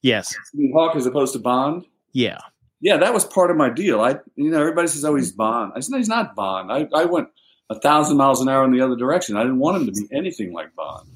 yes. 0.02 0.34
Hawke 0.72 0.96
as 0.96 1.06
opposed 1.06 1.32
to 1.34 1.38
Bond? 1.38 1.84
Yeah. 2.12 2.40
Yeah, 2.80 2.96
that 2.96 3.14
was 3.14 3.24
part 3.24 3.52
of 3.52 3.56
my 3.56 3.70
deal. 3.70 4.00
I, 4.00 4.16
you 4.34 4.50
know, 4.50 4.58
everybody 4.58 4.88
says, 4.88 5.04
"Oh, 5.04 5.14
he's 5.14 5.30
Bond." 5.30 5.74
I 5.76 5.80
said, 5.80 5.92
"No, 5.92 5.98
he's 5.98 6.08
not 6.08 6.34
Bond." 6.34 6.72
I, 6.72 6.88
I 6.92 7.04
went 7.04 7.28
a 7.70 7.78
thousand 7.80 8.16
miles 8.16 8.40
an 8.40 8.48
hour 8.48 8.64
in 8.64 8.72
the 8.72 8.80
other 8.80 8.96
direction. 8.96 9.36
I 9.36 9.42
didn't 9.42 9.58
want 9.58 9.76
him 9.76 9.86
to 9.86 9.92
be 9.92 10.08
anything 10.14 10.52
like 10.52 10.74
Bond. 10.74 11.08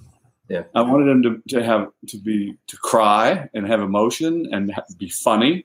Yeah, 0.48 0.64
I 0.74 0.82
wanted 0.82 1.08
him 1.08 1.22
to, 1.22 1.42
to 1.48 1.64
have 1.64 1.88
to 2.08 2.18
be 2.18 2.58
to 2.66 2.76
cry 2.76 3.48
and 3.54 3.66
have 3.66 3.80
emotion 3.80 4.48
and 4.52 4.72
ha- 4.72 4.84
be 4.98 5.08
funny 5.08 5.64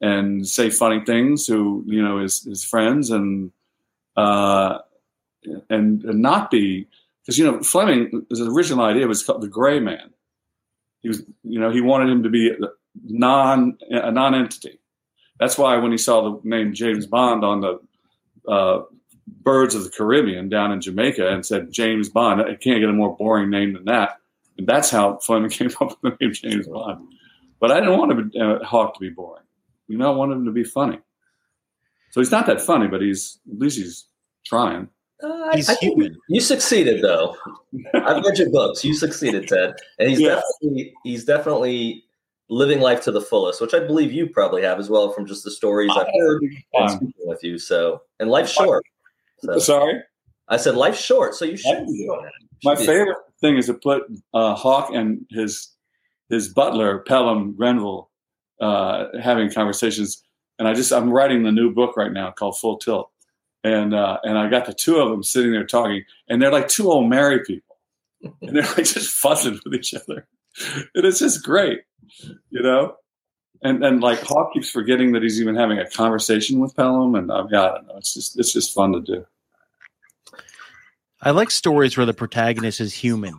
and 0.00 0.46
say 0.46 0.70
funny 0.70 1.04
things 1.04 1.46
to 1.46 1.84
you 1.86 2.02
know 2.02 2.18
his 2.18 2.42
his 2.42 2.64
friends 2.64 3.10
and 3.10 3.52
uh, 4.16 4.78
and, 5.70 6.04
and 6.04 6.20
not 6.20 6.50
be 6.50 6.88
because 7.22 7.38
you 7.38 7.44
know 7.44 7.62
Fleming 7.62 8.26
his 8.30 8.40
original 8.40 8.84
idea 8.84 9.06
was 9.06 9.22
called 9.22 9.42
the 9.42 9.48
Gray 9.48 9.78
Man. 9.78 10.10
He 11.00 11.08
was 11.08 11.22
you 11.44 11.60
know 11.60 11.70
he 11.70 11.80
wanted 11.80 12.08
him 12.08 12.22
to 12.22 12.30
be 12.30 12.56
non 13.04 13.78
a 13.90 14.10
non 14.10 14.34
entity. 14.34 14.80
That's 15.38 15.56
why 15.56 15.76
when 15.76 15.92
he 15.92 15.98
saw 15.98 16.22
the 16.22 16.48
name 16.48 16.72
James 16.72 17.06
Bond 17.06 17.44
on 17.44 17.60
the 17.60 17.80
uh, 18.50 18.82
Birds 19.42 19.74
of 19.74 19.84
the 19.84 19.90
Caribbean 19.90 20.48
down 20.48 20.72
in 20.72 20.80
Jamaica 20.80 21.28
and 21.28 21.44
said 21.44 21.72
James 21.72 22.08
Bond, 22.08 22.40
I 22.40 22.54
can't 22.54 22.80
get 22.80 22.88
a 22.88 22.92
more 22.92 23.16
boring 23.16 23.50
name 23.50 23.72
than 23.74 23.84
that. 23.86 24.18
And 24.56 24.66
that's 24.66 24.90
how 24.90 25.18
Fleming 25.18 25.50
came 25.58 25.70
up 25.80 25.90
with 25.90 26.00
the 26.02 26.16
name 26.20 26.32
James 26.32 26.66
Bond. 26.66 27.06
But 27.60 27.72
I 27.72 27.80
didn't 27.80 27.98
want 27.98 28.12
him, 28.12 28.32
uh, 28.40 28.64
Hawke 28.64 28.94
to 28.94 29.00
be 29.00 29.10
boring. 29.10 29.42
You 29.88 29.98
know, 29.98 30.12
I 30.12 30.16
wanted 30.16 30.36
him 30.36 30.44
to 30.44 30.52
be 30.52 30.64
funny. 30.64 30.98
So 32.10 32.20
he's 32.20 32.30
not 32.30 32.46
that 32.46 32.60
funny, 32.60 32.88
but 32.88 33.02
he's 33.02 33.38
at 33.52 33.58
least 33.58 33.78
he's 33.78 34.06
trying. 34.46 34.88
Uh, 35.22 35.52
He's 35.52 35.68
I 35.68 35.74
think 35.74 35.94
human. 35.96 36.16
You 36.28 36.40
succeeded, 36.40 37.02
though. 37.02 37.36
I've 37.92 38.22
read 38.24 38.38
your 38.38 38.50
books. 38.50 38.84
You 38.84 38.94
succeeded, 38.94 39.48
Ted, 39.48 39.74
and 39.98 40.08
he's 40.08 40.20
Yeah. 40.20 40.36
definitely 40.62 40.94
he's 41.02 41.24
definitely 41.24 42.04
living 42.48 42.80
life 42.80 43.02
to 43.02 43.10
the 43.10 43.20
fullest, 43.20 43.60
which 43.60 43.74
I 43.74 43.80
believe 43.80 44.12
you 44.12 44.28
probably 44.28 44.62
have 44.62 44.78
as 44.78 44.88
well 44.88 45.10
from 45.10 45.26
just 45.26 45.42
the 45.42 45.50
stories 45.50 45.90
I've 45.94 46.06
heard 46.20 46.42
and 46.74 46.90
speaking 46.90 47.12
with 47.26 47.42
you. 47.42 47.58
So, 47.58 48.02
and 48.20 48.30
life's 48.30 48.52
short. 48.52 48.84
So, 49.40 49.58
sorry. 49.58 50.02
I 50.48 50.56
said 50.56 50.74
life's 50.76 51.00
short, 51.00 51.34
so 51.34 51.44
you 51.44 51.56
should. 51.56 51.86
My 52.64 52.74
favorite 52.86 53.18
thing 53.40 53.56
is 53.56 53.66
to 53.66 53.74
put 53.74 54.02
uh, 54.34 54.54
Hawke 54.54 54.90
and 54.92 55.26
his 55.30 55.68
his 56.28 56.48
butler 56.48 57.00
Pelham 57.00 57.54
Grenville 57.54 58.10
uh, 58.60 59.06
having 59.20 59.50
conversations, 59.50 60.22
and 60.58 60.66
I 60.66 60.74
just 60.74 60.92
I'm 60.92 61.10
writing 61.10 61.42
the 61.42 61.52
new 61.52 61.72
book 61.72 61.96
right 61.96 62.12
now 62.12 62.30
called 62.30 62.58
Full 62.58 62.78
Tilt, 62.78 63.10
and 63.62 63.94
uh, 63.94 64.18
and 64.24 64.38
I 64.38 64.48
got 64.48 64.66
the 64.66 64.74
two 64.74 64.96
of 64.96 65.10
them 65.10 65.22
sitting 65.22 65.52
there 65.52 65.66
talking, 65.66 66.04
and 66.28 66.40
they're 66.40 66.52
like 66.52 66.68
two 66.68 66.90
old 66.90 67.08
married 67.08 67.44
people, 67.44 67.76
and 68.22 68.56
they're 68.56 68.62
like 68.62 68.76
just 68.84 69.10
fussing 69.10 69.60
with 69.64 69.74
each 69.74 69.94
other, 69.94 70.26
and 70.94 71.04
it's 71.04 71.20
just 71.20 71.44
great, 71.44 71.80
you 72.50 72.62
know. 72.62 72.96
And 73.62 73.84
and 73.84 74.00
like 74.00 74.20
Hawke 74.20 74.52
keeps 74.52 74.70
forgetting 74.70 75.12
that 75.12 75.22
he's 75.22 75.40
even 75.40 75.56
having 75.56 75.78
a 75.78 75.88
conversation 75.90 76.60
with 76.60 76.76
Pelham, 76.76 77.14
and 77.14 77.32
I've 77.32 77.50
got 77.50 77.72
I 77.72 77.74
don't 77.76 77.88
know, 77.88 77.96
it's 77.96 78.14
just 78.14 78.38
it's 78.38 78.52
just 78.52 78.72
fun 78.72 78.92
to 78.92 79.00
do. 79.00 79.26
I 81.22 81.32
like 81.32 81.50
stories 81.50 81.96
where 81.96 82.06
the 82.06 82.14
protagonist 82.14 82.80
is 82.80 82.94
human. 82.94 83.34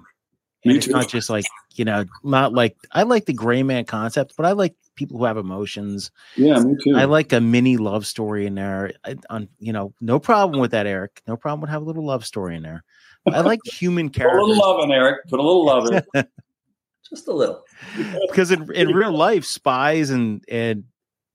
And 0.64 0.74
Me 0.74 0.78
it's 0.78 0.88
too. 0.88 0.92
not 0.92 1.08
just 1.08 1.30
like, 1.30 1.46
you 1.76 1.86
know, 1.86 2.04
not 2.24 2.54
like 2.54 2.76
I 2.92 3.04
like 3.04 3.26
the 3.26 3.34
gray 3.34 3.64
man 3.64 3.86
concept, 3.86 4.34
but 4.36 4.46
I 4.46 4.52
like 4.52 4.76
people 4.96 5.18
who 5.18 5.24
have 5.24 5.38
emotions. 5.38 6.12
Yeah, 6.36 6.60
me 6.60 6.76
too. 6.84 6.98
I 6.98 7.06
like 7.06 7.32
a 7.32 7.40
mini 7.40 7.78
love 7.78 8.06
story 8.06 8.46
in 8.46 8.56
there. 8.56 8.92
I, 9.06 9.16
on 9.30 9.48
you 9.60 9.72
know, 9.72 9.94
no 10.02 10.20
problem 10.20 10.60
with 10.60 10.72
that, 10.72 10.86
Eric. 10.86 11.22
No 11.28 11.38
problem 11.38 11.62
with 11.62 11.70
have 11.70 11.82
a 11.82 11.86
little 11.86 12.06
love 12.06 12.26
story 12.26 12.58
in 12.58 12.64
there. 12.64 12.84
I 13.32 13.40
like 13.40 13.62
human 13.66 14.10
characters. 14.10 14.42
Put 14.42 14.44
a 14.44 14.48
little 14.48 14.76
love 14.76 14.84
in 14.84 14.92
Eric. 14.92 15.28
Put 15.30 15.40
a 15.40 15.44
little 15.44 15.66
love 15.66 15.92
in. 15.94 16.04
it. 17.12 17.16
just 17.16 17.28
a 17.28 17.34
little. 17.34 17.64
because 18.30 18.52
in, 18.52 18.72
in 18.74 18.88
real 18.94 19.12
life, 19.12 19.46
spies 19.46 20.10
and 20.10 20.44
and 20.50 20.84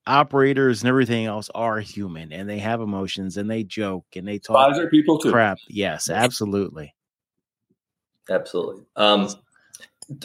operators 0.07 0.83
and 0.83 0.89
everything 0.91 1.25
else 1.25 1.49
are 1.55 1.81
human 1.81 2.31
and 2.31 2.47
they 2.47 2.59
have 2.59 2.83
emotions 2.83 3.39
and 3.39 3.51
they 3.51 3.63
joke 3.65 4.05
and 4.17 4.29
they 4.29 4.39
talk 4.39 4.55
Spies 4.73 4.79
are 4.79 4.91
people 4.91 5.19
too. 5.19 5.31
crap. 5.33 5.57
Yes, 5.69 6.11
absolutely. 6.11 6.95
Absolutely. 8.31 8.85
Um, 8.97 9.29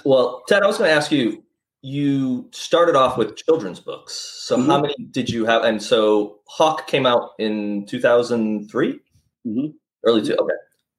well, 0.05 0.43
Ted, 0.47 0.63
I 0.63 0.67
was 0.67 0.77
going 0.77 0.89
to 0.89 0.95
ask 0.95 1.11
you. 1.11 1.43
You 1.81 2.49
started 2.51 2.97
off 2.97 3.17
with 3.17 3.37
children's 3.37 3.79
books. 3.79 4.13
So, 4.13 4.57
how 4.61 4.79
Mhm. 4.79 4.81
many 4.81 4.95
did 5.11 5.29
you 5.29 5.45
have? 5.45 5.63
And 5.63 5.81
so, 5.81 6.39
Hawke 6.45 6.87
came 6.87 7.05
out 7.05 7.29
in 7.39 7.85
two 7.85 8.01
thousand 8.01 8.69
three, 8.69 8.99
Mhm. 9.47 9.73
early 10.05 10.21
two. 10.21 10.35
Okay. 10.35 10.53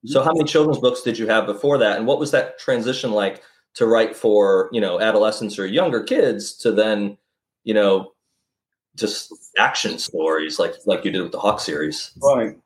So, 0.07 0.23
how 0.23 0.33
many 0.33 0.45
children's 0.49 0.79
books 0.79 1.03
did 1.03 1.19
you 1.19 1.27
have 1.27 1.45
before 1.45 1.77
that? 1.77 1.99
And 1.99 2.07
what 2.07 2.19
was 2.19 2.31
that 2.31 2.59
transition 2.59 3.11
like 3.13 3.43
to 3.75 3.87
write 3.87 4.17
for 4.17 4.69
you 4.73 4.81
know 4.81 5.01
adolescents 5.01 5.59
or 5.59 5.67
younger 5.67 6.03
kids 6.03 6.53
to 6.55 6.73
then 6.73 7.17
you 7.65 7.75
know 7.75 8.13
just 8.97 9.33
action 9.59 9.99
stories 9.99 10.59
like 10.59 10.75
like 10.87 11.05
you 11.05 11.11
did 11.11 11.23
with 11.23 11.33
the 11.33 11.39
Hawke 11.39 11.61
series? 11.61 12.11
Right. 12.23 12.57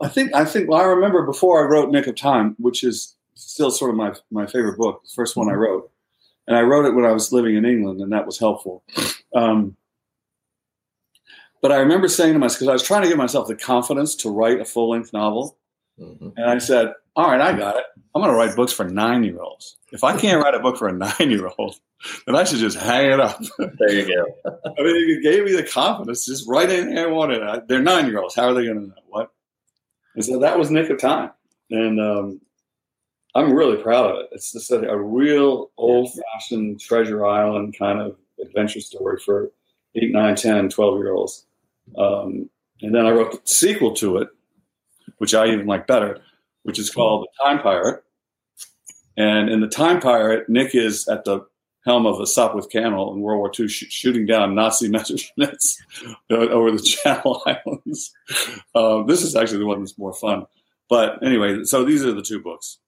I 0.00 0.08
think 0.08 0.34
I 0.34 0.44
think 0.44 0.68
well, 0.68 0.80
I 0.80 0.84
remember 0.84 1.24
before 1.24 1.64
I 1.64 1.68
wrote 1.68 1.90
Nick 1.90 2.06
of 2.06 2.16
Time, 2.16 2.54
which 2.58 2.82
is 2.84 3.16
still 3.34 3.70
sort 3.70 3.90
of 3.90 3.96
my 3.96 4.14
my 4.30 4.46
favorite 4.46 4.76
book, 4.76 5.02
the 5.04 5.12
first 5.14 5.36
one 5.36 5.48
I 5.48 5.54
wrote, 5.54 5.90
and 6.46 6.56
I 6.56 6.62
wrote 6.62 6.84
it 6.86 6.94
when 6.94 7.04
I 7.04 7.12
was 7.12 7.32
living 7.32 7.54
in 7.56 7.64
England, 7.64 8.00
and 8.00 8.12
that 8.12 8.26
was 8.26 8.38
helpful. 8.38 8.82
Um, 9.34 9.76
but 11.62 11.70
I 11.72 11.76
remember 11.76 12.08
saying 12.08 12.32
to 12.32 12.38
myself 12.38 12.58
because 12.58 12.68
I 12.68 12.72
was 12.72 12.82
trying 12.82 13.02
to 13.02 13.08
give 13.08 13.16
myself 13.16 13.46
the 13.48 13.54
confidence 13.56 14.14
to 14.16 14.30
write 14.30 14.60
a 14.60 14.64
full 14.64 14.90
length 14.90 15.12
novel, 15.12 15.56
Mhm. 16.00 16.32
and 16.36 16.50
I 16.50 16.58
said, 16.58 16.92
"All 17.16 17.30
right, 17.30 17.40
I 17.40 17.56
got 17.56 17.76
it. 17.76 17.84
I'm 18.14 18.22
going 18.22 18.32
to 18.32 18.38
write 18.38 18.56
books 18.56 18.72
for 18.72 18.84
nine 18.84 19.24
year 19.24 19.40
olds. 19.40 19.78
If 19.90 20.04
I 20.04 20.16
can't 20.16 20.42
write 20.42 20.54
a 20.54 20.60
book 20.60 20.76
for 20.76 20.88
a 20.88 20.92
nine 20.92 21.30
year 21.30 21.50
old, 21.58 21.76
then 22.26 22.36
I 22.36 22.44
should 22.44 22.58
just 22.58 22.78
hang 22.78 23.10
it 23.10 23.20
up." 23.20 23.42
There 23.58 23.92
you 23.92 24.06
go. 24.06 24.50
I 24.78 24.82
mean, 24.82 25.10
it 25.18 25.22
gave 25.22 25.44
me 25.44 25.52
the 25.52 25.62
confidence. 25.62 26.26
Just 26.26 26.48
write 26.48 26.70
in 26.70 26.96
I 26.96 27.06
Want 27.06 27.32
it? 27.32 27.68
They're 27.68 27.82
nine 27.82 28.06
year 28.06 28.20
olds. 28.20 28.34
How 28.34 28.48
are 28.48 28.54
they 28.54 28.64
going 28.64 28.80
to 28.80 28.86
know 28.88 29.02
what? 29.08 29.30
And 30.14 30.24
so 30.24 30.38
that 30.40 30.58
was 30.58 30.70
Nick 30.70 30.90
of 30.90 30.98
Time, 30.98 31.30
and 31.70 32.00
um, 32.00 32.40
I'm 33.34 33.52
really 33.52 33.82
proud 33.82 34.10
of 34.10 34.18
it. 34.18 34.28
It's 34.32 34.52
just 34.52 34.70
a, 34.70 34.88
a 34.90 34.96
real 34.96 35.70
old 35.78 36.10
fashioned 36.12 36.80
Treasure 36.80 37.24
Island 37.24 37.76
kind 37.78 38.00
of 38.00 38.16
adventure 38.40 38.80
story 38.80 39.18
for 39.24 39.50
eight, 39.94 40.12
nine, 40.12 40.36
10, 40.36 40.68
12 40.68 40.98
year 40.98 41.12
olds. 41.12 41.46
Um, 41.96 42.50
and 42.82 42.94
then 42.94 43.06
I 43.06 43.10
wrote 43.10 43.32
the 43.32 43.40
sequel 43.44 43.94
to 43.96 44.18
it, 44.18 44.28
which 45.18 45.34
I 45.34 45.46
even 45.46 45.66
like 45.66 45.86
better, 45.86 46.20
which 46.62 46.78
is 46.78 46.90
called 46.90 47.26
The 47.26 47.44
Time 47.44 47.62
Pirate. 47.62 48.02
And 49.16 49.50
in 49.50 49.60
The 49.60 49.68
Time 49.68 50.00
Pirate, 50.00 50.48
Nick 50.48 50.74
is 50.74 51.06
at 51.08 51.24
the 51.24 51.46
helm 51.84 52.06
of 52.06 52.20
a 52.20 52.24
Sopwith 52.24 52.70
Camel 52.70 53.12
in 53.12 53.20
World 53.20 53.38
War 53.38 53.52
II, 53.58 53.68
sh- 53.68 53.90
shooting 53.90 54.26
down 54.26 54.54
Nazi 54.54 54.88
Messerschmitts 54.90 55.76
over 56.30 56.70
the 56.70 56.82
Channel 56.82 57.42
Islands. 57.46 58.12
Um, 58.74 59.06
this 59.06 59.22
is 59.22 59.36
actually 59.36 59.58
the 59.58 59.66
one 59.66 59.80
that's 59.80 59.98
more 59.98 60.14
fun. 60.14 60.46
But 60.88 61.24
anyway, 61.24 61.64
so 61.64 61.84
these 61.84 62.04
are 62.04 62.12
the 62.12 62.22
two 62.22 62.40
books. 62.40 62.78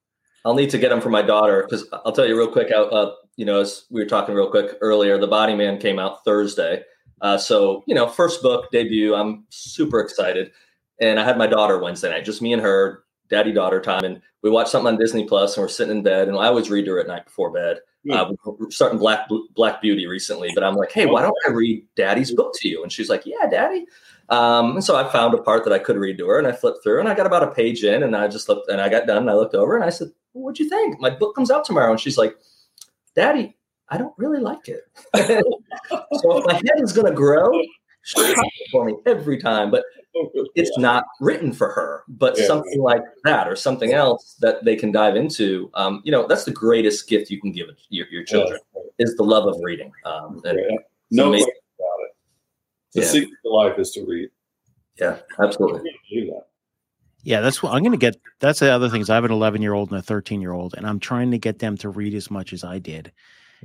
I'll 0.44 0.54
need 0.54 0.70
to 0.70 0.78
get 0.78 0.90
them 0.90 1.00
for 1.00 1.08
my 1.08 1.22
daughter 1.22 1.62
because 1.62 1.88
I'll 2.04 2.12
tell 2.12 2.26
you 2.26 2.36
real 2.36 2.50
quick. 2.50 2.70
Uh, 2.70 3.12
you 3.36 3.46
know, 3.46 3.60
as 3.60 3.84
we 3.90 4.02
were 4.02 4.08
talking 4.08 4.34
real 4.34 4.50
quick 4.50 4.76
earlier, 4.80 5.18
The 5.18 5.26
Body 5.26 5.54
Man 5.54 5.78
came 5.78 5.98
out 5.98 6.22
Thursday. 6.24 6.82
Uh, 7.22 7.38
so, 7.38 7.82
you 7.86 7.94
know, 7.94 8.06
first 8.06 8.42
book 8.42 8.70
debut. 8.70 9.14
I'm 9.14 9.46
super 9.48 10.00
excited. 10.00 10.52
And 11.00 11.18
I 11.18 11.24
had 11.24 11.38
my 11.38 11.46
daughter 11.46 11.78
Wednesday 11.78 12.10
night, 12.10 12.24
just 12.24 12.42
me 12.42 12.52
and 12.52 12.62
her, 12.62 13.03
daddy 13.34 13.52
daughter 13.52 13.80
time. 13.80 14.04
And 14.04 14.20
we 14.42 14.50
watched 14.50 14.70
something 14.70 14.92
on 14.92 14.98
Disney 14.98 15.24
Plus 15.24 15.56
and 15.56 15.62
we're 15.62 15.68
sitting 15.68 15.96
in 15.96 16.02
bed. 16.02 16.28
And 16.28 16.36
I 16.36 16.46
always 16.46 16.70
read 16.70 16.84
to 16.84 16.92
her 16.92 17.00
at 17.00 17.08
night 17.08 17.24
before 17.24 17.50
bed. 17.50 17.78
Uh, 18.10 18.32
we're 18.44 18.70
starting 18.70 18.98
Black 18.98 19.28
Black 19.54 19.80
Beauty 19.80 20.06
recently, 20.06 20.50
but 20.54 20.62
I'm 20.62 20.76
like, 20.76 20.92
hey, 20.92 21.06
why 21.06 21.22
don't 21.22 21.34
I 21.46 21.50
read 21.50 21.86
Daddy's 21.96 22.32
book 22.32 22.52
to 22.56 22.68
you? 22.68 22.82
And 22.82 22.92
she's 22.92 23.08
like, 23.08 23.22
yeah, 23.24 23.46
Daddy. 23.50 23.86
Um, 24.28 24.72
and 24.72 24.84
so 24.84 24.94
I 24.94 25.10
found 25.10 25.32
a 25.32 25.38
part 25.38 25.64
that 25.64 25.72
I 25.72 25.78
could 25.78 25.96
read 25.96 26.18
to 26.18 26.26
her, 26.28 26.38
and 26.38 26.46
I 26.46 26.52
flipped 26.52 26.82
through, 26.82 27.00
and 27.00 27.08
I 27.08 27.14
got 27.14 27.26
about 27.26 27.42
a 27.42 27.50
page 27.50 27.82
in, 27.82 28.02
and 28.02 28.14
I 28.14 28.28
just 28.28 28.48
looked, 28.48 28.70
and 28.70 28.80
I 28.80 28.90
got 28.90 29.06
done, 29.06 29.18
and 29.18 29.30
I 29.30 29.34
looked 29.34 29.54
over, 29.54 29.74
and 29.74 29.84
I 29.84 29.88
said, 29.88 30.08
well, 30.34 30.44
"What'd 30.44 30.60
you 30.60 30.68
think? 30.68 31.00
My 31.00 31.10
book 31.10 31.34
comes 31.34 31.50
out 31.50 31.64
tomorrow." 31.64 31.90
And 31.90 32.00
she's 32.00 32.18
like, 32.18 32.36
"Daddy, 33.16 33.56
I 33.88 33.96
don't 33.96 34.14
really 34.18 34.40
like 34.40 34.68
it." 34.68 34.82
so 36.20 36.42
my 36.44 36.54
head 36.54 36.80
is 36.82 36.92
going 36.92 37.06
to 37.06 37.12
grow, 37.14 37.50
for 38.70 38.84
me 38.84 38.96
every 39.06 39.38
time, 39.38 39.70
but 39.70 39.84
it's 40.54 40.76
not 40.78 41.04
written 41.20 41.52
for 41.52 41.68
her. 41.70 42.04
But 42.08 42.38
Yeah. 42.38 42.46
something 42.46 42.80
like 42.80 43.02
that, 43.24 43.48
or 43.48 43.56
something 43.56 43.92
else 43.92 44.36
that 44.40 44.64
they 44.64 44.76
can 44.76 44.92
dive 44.92 45.16
into, 45.16 45.70
um, 45.74 46.00
you 46.04 46.12
know, 46.12 46.26
that's 46.26 46.44
the 46.44 46.52
greatest 46.52 47.08
gift 47.08 47.30
you 47.30 47.40
can 47.40 47.52
give 47.52 47.66
your, 47.88 48.06
your 48.10 48.24
children 48.24 48.60
is 48.98 49.16
the 49.16 49.24
love 49.24 49.46
of 49.46 49.56
reading. 49.62 49.92
Um, 50.04 50.40
and 50.44 50.58
Yeah. 50.58 50.76
No 51.10 51.28
amazing. 51.28 51.46
question 51.46 51.62
about 51.78 52.04
it. 52.06 52.14
The 52.92 53.00
Yeah. 53.00 53.06
secret 53.06 53.38
to 53.44 53.50
life 53.50 53.78
is 53.78 53.90
to 53.92 54.04
read. 54.06 54.30
yeah, 55.00 55.18
absolutely. 55.40 55.90
Yeah, 57.26 57.40
that's 57.40 57.62
what 57.62 57.72
I'm 57.72 57.80
going 57.80 57.92
to 57.92 57.98
get. 57.98 58.16
That's 58.40 58.60
the 58.60 58.70
other 58.70 58.88
things. 58.90 59.08
I 59.08 59.14
have 59.14 59.24
an 59.24 59.30
11 59.32 59.62
year 59.62 59.72
old 59.72 59.90
and 59.90 59.98
a 59.98 60.02
13 60.02 60.40
year 60.42 60.52
old, 60.52 60.74
and 60.74 60.86
I'm 60.86 61.00
trying 61.00 61.30
to 61.30 61.38
get 61.38 61.58
them 61.58 61.76
to 61.78 61.88
read 61.88 62.14
as 62.14 62.30
much 62.30 62.52
as 62.52 62.62
I 62.64 62.78
did. 62.78 63.10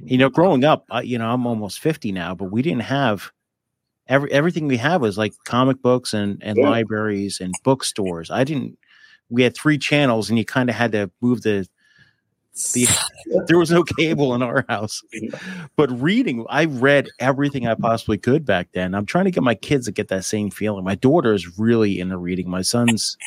You 0.01 0.17
know, 0.17 0.29
growing 0.29 0.63
up, 0.63 0.85
I, 0.89 1.01
you 1.01 1.17
know, 1.17 1.29
I'm 1.29 1.45
almost 1.45 1.79
50 1.81 2.13
now, 2.13 2.33
but 2.33 2.45
we 2.51 2.61
didn't 2.61 2.83
have 2.83 3.31
every 4.09 4.31
everything 4.31 4.67
we 4.67 4.77
had 4.77 4.99
was 4.99 5.17
like 5.17 5.33
comic 5.45 5.81
books 5.81 6.13
and 6.13 6.41
and 6.43 6.57
Yeah. 6.57 6.69
libraries 6.69 7.39
and 7.39 7.53
bookstores. 7.63 8.29
I 8.29 8.43
didn't. 8.43 8.77
We 9.29 9.43
had 9.43 9.55
three 9.55 9.77
channels, 9.77 10.29
and 10.29 10.37
you 10.37 10.43
kind 10.43 10.69
of 10.69 10.75
had 10.75 10.91
to 10.91 11.09
move 11.21 11.43
the 11.43 11.67
the. 12.73 12.87
there 13.47 13.59
was 13.59 13.71
no 13.71 13.83
cable 13.83 14.33
in 14.35 14.41
our 14.41 14.65
house, 14.67 15.01
but 15.77 15.89
reading, 16.01 16.45
I 16.49 16.65
read 16.65 17.07
everything 17.19 17.67
I 17.67 17.75
possibly 17.75 18.17
could 18.17 18.45
back 18.45 18.69
then. 18.73 18.95
I'm 18.95 19.05
trying 19.05 19.25
to 19.25 19.31
get 19.31 19.43
my 19.43 19.55
kids 19.55 19.85
to 19.85 19.91
get 19.91 20.07
that 20.09 20.25
same 20.25 20.49
feeling. 20.49 20.83
My 20.83 20.95
daughter 20.95 21.33
is 21.33 21.59
really 21.59 21.99
into 21.99 22.17
reading. 22.17 22.49
My 22.49 22.63
son's 22.63 23.17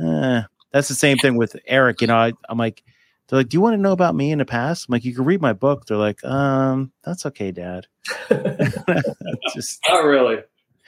Eh, 0.00 0.42
that's 0.72 0.88
the 0.88 0.94
same 0.94 1.16
thing 1.18 1.36
with 1.36 1.56
Eric. 1.66 2.00
You 2.00 2.06
know, 2.06 2.16
I, 2.16 2.32
I'm 2.48 2.58
like, 2.58 2.82
they're 3.28 3.40
like, 3.40 3.48
do 3.48 3.56
you 3.56 3.60
want 3.60 3.74
to 3.74 3.82
know 3.82 3.92
about 3.92 4.14
me 4.14 4.32
in 4.32 4.38
the 4.38 4.44
past? 4.44 4.86
I'm 4.88 4.92
like, 4.92 5.04
you 5.04 5.14
can 5.14 5.24
read 5.24 5.42
my 5.42 5.52
book. 5.52 5.86
They're 5.86 5.96
like, 5.96 6.24
um, 6.24 6.92
that's 7.04 7.26
okay, 7.26 7.52
Dad. 7.52 7.86
Just 9.54 9.80
Not 9.88 10.04
really. 10.04 10.38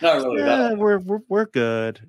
Not 0.02 0.16
really. 0.16 0.40
yeah, 0.40 0.72
we're, 0.72 0.98
we're 0.98 1.20
we're 1.28 1.44
good. 1.44 2.00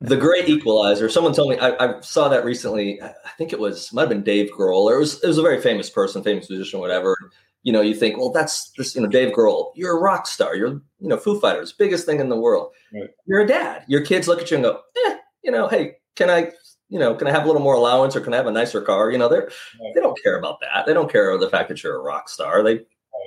The 0.00 0.16
Great 0.16 0.48
Equalizer. 0.48 1.08
Someone 1.08 1.32
told 1.32 1.50
me 1.50 1.58
I, 1.58 1.70
I 1.70 2.00
saw 2.00 2.28
that 2.28 2.44
recently. 2.44 3.00
I 3.00 3.08
I 3.08 3.30
think 3.38 3.52
it 3.52 3.58
was 3.58 3.92
might 3.92 4.02
have 4.02 4.08
been 4.10 4.22
Dave 4.22 4.50
Grohl, 4.50 4.84
or 4.84 4.96
it 4.96 4.98
was 4.98 5.22
it 5.24 5.26
was 5.26 5.38
a 5.38 5.42
very 5.42 5.60
famous 5.60 5.88
person, 5.88 6.22
famous 6.22 6.50
musician, 6.50 6.80
whatever. 6.80 7.16
You 7.62 7.72
know, 7.72 7.80
you 7.80 7.94
think, 7.94 8.18
well, 8.18 8.30
that's 8.30 8.70
this. 8.76 8.94
You 8.94 9.00
know, 9.00 9.08
Dave 9.08 9.34
Grohl. 9.34 9.72
You're 9.74 9.96
a 9.96 10.00
rock 10.00 10.26
star. 10.26 10.54
You're 10.54 10.82
you 11.00 11.08
know 11.08 11.16
Foo 11.16 11.40
Fighters, 11.40 11.72
biggest 11.72 12.04
thing 12.06 12.20
in 12.20 12.28
the 12.28 12.38
world. 12.38 12.72
Right. 12.92 13.10
You're 13.26 13.40
a 13.40 13.46
dad. 13.46 13.84
Your 13.88 14.04
kids 14.04 14.28
look 14.28 14.40
at 14.40 14.50
you 14.50 14.58
and 14.58 14.64
go, 14.64 14.80
eh, 15.06 15.16
you 15.42 15.50
know, 15.50 15.66
hey, 15.66 15.96
can 16.14 16.30
I, 16.30 16.52
you 16.88 16.98
know, 16.98 17.14
can 17.14 17.26
I 17.26 17.30
have 17.30 17.44
a 17.44 17.46
little 17.46 17.62
more 17.62 17.74
allowance, 17.74 18.16
or 18.16 18.20
can 18.20 18.32
I 18.32 18.36
have 18.36 18.46
a 18.46 18.52
nicer 18.52 18.80
car? 18.80 19.10
You 19.10 19.18
know, 19.18 19.28
they're 19.28 19.50
Right. 19.80 19.92
they 19.94 20.00
don't 20.00 20.20
care 20.22 20.38
about 20.38 20.60
that. 20.60 20.86
They 20.86 20.94
don't 20.94 21.10
care 21.10 21.30
about 21.30 21.40
the 21.44 21.50
fact 21.50 21.68
that 21.68 21.82
you're 21.82 21.96
a 21.96 22.00
rock 22.00 22.28
star. 22.28 22.62
They 22.62 22.80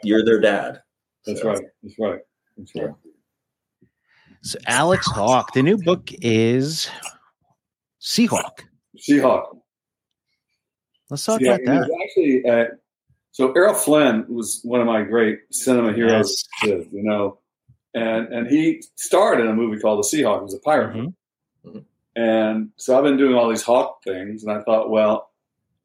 you're 0.04 0.26
their 0.26 0.40
dad. 0.40 0.82
That's 1.26 1.42
So, 1.42 1.50
right. 1.50 1.64
That's 1.84 2.00
right. 2.00 2.20
That's 2.58 2.76
right. 2.76 2.94
So 4.42 4.58
Alex 4.66 5.06
Hawke, 5.12 5.54
the 5.54 5.62
new 5.62 5.78
book 5.78 6.10
is 6.22 6.90
Sea 8.00 8.26
Hawke. 8.26 8.66
Seahawk. 8.98 9.58
Let's 11.10 11.24
talk 11.26 11.42
Yeah, 11.42 11.56
about 11.56 11.88
that. 11.88 11.98
actually, 12.04 12.46
uh, 12.46 12.66
so 13.32 13.52
Errol 13.54 13.76
Flynn 13.76 14.26
was 14.28 14.62
one 14.64 14.82
of 14.82 14.88
my 14.88 15.04
great 15.04 15.42
cinema 15.52 15.94
heroes, 15.94 16.44
too, 16.64 16.88
you 16.92 17.04
know, 17.04 17.40
and 17.94 18.34
and 18.34 18.48
he 18.48 18.84
starred 18.96 19.40
in 19.40 19.48
a 19.48 19.54
movie 19.54 19.80
called 19.80 20.04
The 20.04 20.08
Seahawk. 20.18 20.40
It 20.40 20.44
was 20.44 20.54
a 20.56 20.60
pirate 20.60 20.96
movie. 20.96 21.86
And 22.16 22.72
so 22.76 22.98
I've 22.98 23.04
been 23.04 23.18
doing 23.18 23.36
all 23.36 23.50
these 23.50 23.62
hawk 23.62 24.04
things, 24.04 24.44
and 24.44 24.52
I 24.52 24.62
thought, 24.64 24.90
well, 24.90 25.32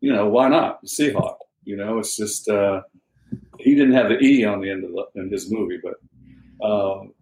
you 0.00 0.12
know, 0.12 0.28
why 0.28 0.48
not 0.48 0.86
Sea 0.88 1.12
Hawke? 1.12 1.38
You 1.64 1.76
know, 1.76 1.98
it's 1.98 2.16
just 2.16 2.48
uh, 2.48 2.82
he 3.58 3.74
didn't 3.74 3.94
have 3.94 4.08
the 4.08 4.18
E 4.18 4.44
on 4.44 4.60
the 4.60 4.70
end 4.70 4.84
of 4.84 4.90
the, 4.92 5.20
in 5.20 5.30
his 5.30 5.50
movie, 5.50 5.80
but 5.82 6.66
um, 6.66 7.12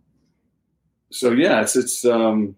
so 1.10 1.32
yeah, 1.32 1.60
it's 1.60 1.76
it's 1.76 2.04
um, 2.04 2.56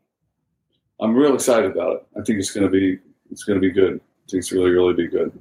I'm 1.01 1.15
real 1.15 1.35
excited 1.35 1.71
about 1.71 1.97
it. 1.97 2.07
I 2.19 2.23
think 2.23 2.39
it's 2.39 2.51
going 2.51 2.65
to 2.65 2.71
be 2.71 2.99
it's 3.31 3.45
going 3.45 3.61
to 3.61 3.67
be 3.67 3.73
good. 3.73 3.95
I 3.95 4.27
think 4.31 4.41
it's 4.41 4.53
really 4.53 4.71
really 4.71 4.95
be 4.95 5.09
good. 5.09 5.33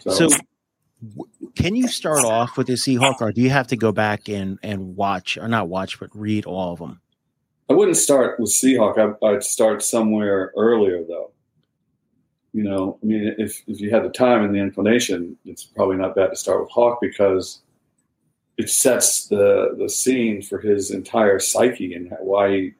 So, 0.00 0.28
w- 0.28 1.52
can 1.54 1.76
you 1.76 1.88
start 1.88 2.24
off 2.24 2.56
with 2.56 2.66
the 2.66 2.76
Sea 2.76 2.96
Hawke, 2.96 3.22
or 3.22 3.32
do 3.32 3.40
you 3.40 3.50
have 3.50 3.68
to 3.68 3.76
go 3.76 3.92
back 3.92 4.28
and 4.28 4.58
and 4.62 4.96
watch, 4.96 5.36
or 5.36 5.46
not 5.48 5.68
watch, 5.68 6.00
but 6.00 6.10
read 6.14 6.46
all 6.46 6.72
of 6.72 6.78
them? 6.78 7.00
I 7.72 7.74
wouldn't 7.74 7.96
start 7.96 8.38
with 8.38 8.50
Sea 8.50 8.76
Hawke. 8.76 8.98
I, 8.98 9.26
I'd 9.26 9.42
start 9.42 9.82
somewhere 9.82 10.52
earlier, 10.58 11.02
though. 11.08 11.32
You 12.52 12.64
know, 12.64 12.98
I 13.02 13.06
mean, 13.06 13.34
if 13.38 13.62
if 13.66 13.80
you 13.80 13.88
had 13.90 14.04
the 14.04 14.10
time 14.10 14.44
and 14.44 14.54
the 14.54 14.58
inclination, 14.58 15.38
it's 15.46 15.64
probably 15.64 15.96
not 15.96 16.14
bad 16.14 16.28
to 16.28 16.36
start 16.36 16.60
with 16.60 16.70
Hawke 16.70 16.98
because 17.00 17.62
it 18.58 18.68
sets 18.68 19.26
the 19.26 19.74
the 19.78 19.88
scene 19.88 20.42
for 20.42 20.58
his 20.60 20.90
entire 20.90 21.38
psyche 21.38 21.94
and 21.94 22.12
why 22.20 22.50
he 22.50 22.74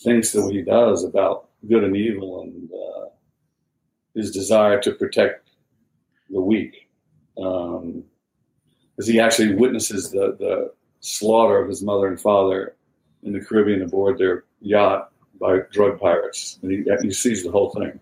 thinks 0.00 0.32
the 0.32 0.44
way 0.44 0.54
he 0.54 0.62
does 0.62 1.04
about 1.04 1.50
good 1.68 1.84
and 1.84 1.96
evil 1.96 2.42
and 2.42 2.70
uh, 2.72 3.06
his 4.16 4.32
desire 4.32 4.80
to 4.80 4.90
protect 4.94 5.50
the 6.28 6.40
weak. 6.40 6.88
Um, 7.40 8.02
as 8.98 9.06
he 9.06 9.20
actually 9.20 9.54
witnesses 9.54 10.10
the 10.10 10.36
the 10.40 10.72
slaughter 10.98 11.62
of 11.62 11.68
his 11.68 11.84
mother 11.84 12.08
and 12.08 12.20
father 12.20 12.74
in 13.22 13.32
the 13.32 13.40
Caribbean 13.40 13.82
aboard 13.82 14.18
their 14.18 14.44
yacht 14.60 15.10
by 15.40 15.60
drug 15.70 16.00
pirates, 16.00 16.58
and 16.62 16.72
he, 16.72 16.84
he 17.02 17.12
sees 17.12 17.44
the 17.44 17.50
whole 17.50 17.70
thing. 17.70 17.98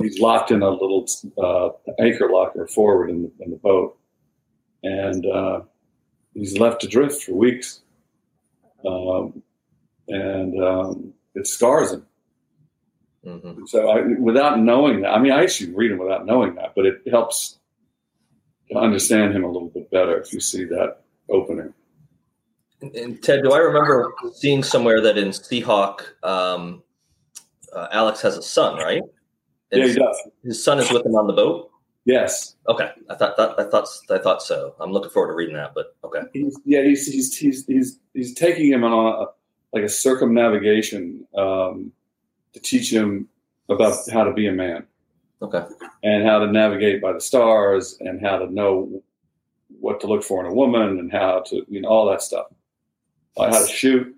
He's 0.00 0.20
locked 0.20 0.50
in 0.50 0.62
a 0.62 0.70
little 0.70 1.06
uh, 1.38 1.70
anchor 2.00 2.28
locker 2.30 2.66
forward 2.66 3.10
in 3.10 3.22
the, 3.22 3.44
in 3.44 3.50
the 3.50 3.56
boat, 3.56 3.96
and 4.82 5.26
uh, 5.26 5.60
he's 6.34 6.58
left 6.58 6.84
adrift 6.84 7.22
for 7.22 7.32
weeks, 7.32 7.80
um, 8.86 9.42
and 10.08 10.62
um, 10.62 11.14
it 11.34 11.46
scars 11.46 11.92
him. 11.92 12.06
Mhm. 13.24 13.68
So, 13.68 13.88
I, 13.88 14.02
without 14.18 14.58
knowing 14.58 15.02
that, 15.02 15.10
I 15.10 15.20
mean, 15.20 15.30
I 15.32 15.42
actually 15.42 15.72
read 15.72 15.92
him 15.92 15.98
without 15.98 16.26
knowing 16.26 16.56
that, 16.56 16.74
but 16.74 16.86
it 16.86 17.02
helps 17.08 17.58
to 18.70 18.78
understand 18.78 19.34
him 19.34 19.44
a 19.44 19.50
little 19.50 19.68
bit 19.68 19.90
better 19.90 20.20
if 20.20 20.32
you 20.32 20.40
see 20.40 20.64
that 20.64 21.02
opening. 21.28 21.72
And- 22.82 22.94
And 22.96 23.22
Ted, 23.22 23.42
do 23.42 23.52
I 23.52 23.58
remember 23.58 24.12
seeing 24.34 24.62
somewhere 24.62 25.00
that 25.00 25.16
in 25.16 25.32
Sea 25.32 25.60
Hawke, 25.60 26.16
um, 26.22 26.82
uh, 27.72 27.88
Alex 27.92 28.20
has 28.22 28.36
a 28.36 28.42
son, 28.42 28.76
right? 28.76 29.02
And 29.70 29.80
Yeah, 29.80 29.86
he 29.88 29.94
does. 29.94 30.16
His 30.44 30.62
son 30.62 30.78
is 30.80 30.90
with 30.92 31.06
him 31.06 31.14
on 31.14 31.26
the 31.26 31.32
boat. 31.32 31.70
Yes. 32.04 32.56
Okay, 32.68 32.90
I 33.08 33.14
thought 33.14 33.36
that 33.36 33.54
I 33.58 33.64
thought 33.70 33.86
I 34.10 34.18
thought 34.18 34.42
so. 34.42 34.74
I'm 34.80 34.90
looking 34.92 35.10
forward 35.10 35.28
to 35.28 35.34
reading 35.34 35.54
that. 35.54 35.72
But 35.72 35.94
okay, 36.02 36.22
He's, 36.32 36.58
yeah, 36.64 36.82
he's, 36.82 37.06
he's 37.06 37.36
he's 37.38 37.64
he's 37.66 38.00
he's 38.12 38.34
taking 38.34 38.72
him 38.72 38.82
on 38.82 38.92
a 39.22 39.26
like 39.72 39.84
a 39.84 39.88
circumnavigation 39.88 41.24
um, 41.36 41.92
to 42.54 42.60
teach 42.60 42.92
him 42.92 43.28
about 43.68 43.96
how 44.12 44.24
to 44.24 44.32
be 44.32 44.48
a 44.48 44.52
man 44.52 44.84
okay, 45.40 45.64
and 46.02 46.26
how 46.26 46.40
to 46.40 46.48
navigate 46.50 47.00
by 47.00 47.12
the 47.12 47.20
stars 47.20 47.96
and 48.00 48.20
how 48.20 48.36
to 48.36 48.52
know 48.52 49.00
what 49.80 50.00
to 50.00 50.08
look 50.08 50.24
for 50.24 50.44
in 50.44 50.50
a 50.50 50.54
woman 50.54 50.98
and 50.98 51.12
how 51.12 51.40
to 51.46 51.64
you 51.68 51.80
know 51.80 51.88
all 51.88 52.10
that 52.10 52.20
stuff, 52.20 52.46
how 53.36 53.46
to 53.50 53.66
shoot. 53.66 54.14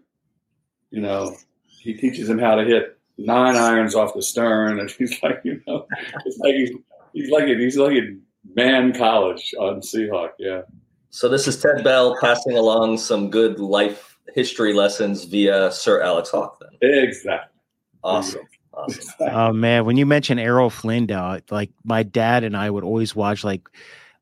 You 0.91 1.01
know, 1.01 1.37
he 1.67 1.95
teaches 1.95 2.29
him 2.29 2.39
how 2.39 2.55
to 2.55 2.65
hit 2.65 2.99
nine 3.19 3.57
irons 3.57 3.95
off 3.95 4.15
the 4.15 4.23
stern, 4.23 4.79
and 4.81 4.91
he's 4.99 5.23
like, 5.23 5.41
you 5.45 5.61
know, 5.67 5.87
it's 6.25 6.39
like 6.39 6.55
he's, 6.55 6.71
he's 7.13 7.31
like 7.31 7.45
in, 7.45 7.59
he's 7.59 7.77
like 7.77 7.93
in 7.93 8.23
man 8.55 8.93
college 8.93 9.55
on 9.59 9.83
Sea 9.83 10.09
Hawke. 10.09 10.35
Yeah. 10.39 10.63
so 11.11 11.29
this 11.29 11.49
is 11.49 11.61
Ted 11.61 11.85
Bell 11.85 12.17
passing 12.21 12.57
along 12.57 12.99
some 12.99 13.31
good 13.31 13.59
life 13.59 14.19
history 14.35 14.73
lessons 14.73 15.25
via 15.25 15.71
Sir 15.71 16.03
Alex 16.03 16.31
Hawke. 16.31 16.61
Then 16.61 17.05
Exactly. 17.05 17.61
awesome, 18.03 18.43
awesome. 18.73 19.03
Oh 19.21 19.53
man, 19.53 19.85
when 19.85 19.97
you 19.97 20.07
mention 20.07 20.39
Errol 20.39 20.71
Flynn, 20.71 21.07
though, 21.07 21.41
like 21.51 21.71
my 21.85 22.03
dad 22.03 22.45
and 22.45 22.57
I 22.57 22.69
would 22.69 22.85
always 22.85 23.15
watch 23.15 23.45
like 23.45 23.69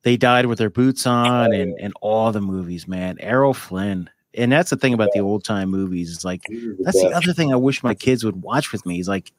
they 0.02 0.16
died 0.16 0.46
with 0.46 0.58
their 0.58 0.70
boots 0.70 1.06
on 1.06 1.52
oh, 1.52 1.56
and 1.56 1.74
and 1.80 1.92
all 2.00 2.32
the 2.32 2.40
movies, 2.40 2.86
man. 2.86 3.16
Errol 3.20 3.54
Flynn. 3.54 4.10
And 4.34 4.50
that's 4.50 4.70
the 4.70 4.76
thing 4.76 4.94
about 4.94 5.10
the 5.12 5.20
old 5.20 5.44
time 5.44 5.70
movies. 5.70 6.12
It's 6.12 6.24
like 6.24 6.42
that's 6.80 7.00
the 7.00 7.12
other 7.14 7.32
thing 7.32 7.52
I 7.52 7.56
wish 7.56 7.82
my 7.82 7.94
kids 7.94 8.24
would 8.24 8.42
watch 8.42 8.72
with 8.72 8.86
me. 8.86 8.98
Is 8.98 9.08
like 9.08 9.32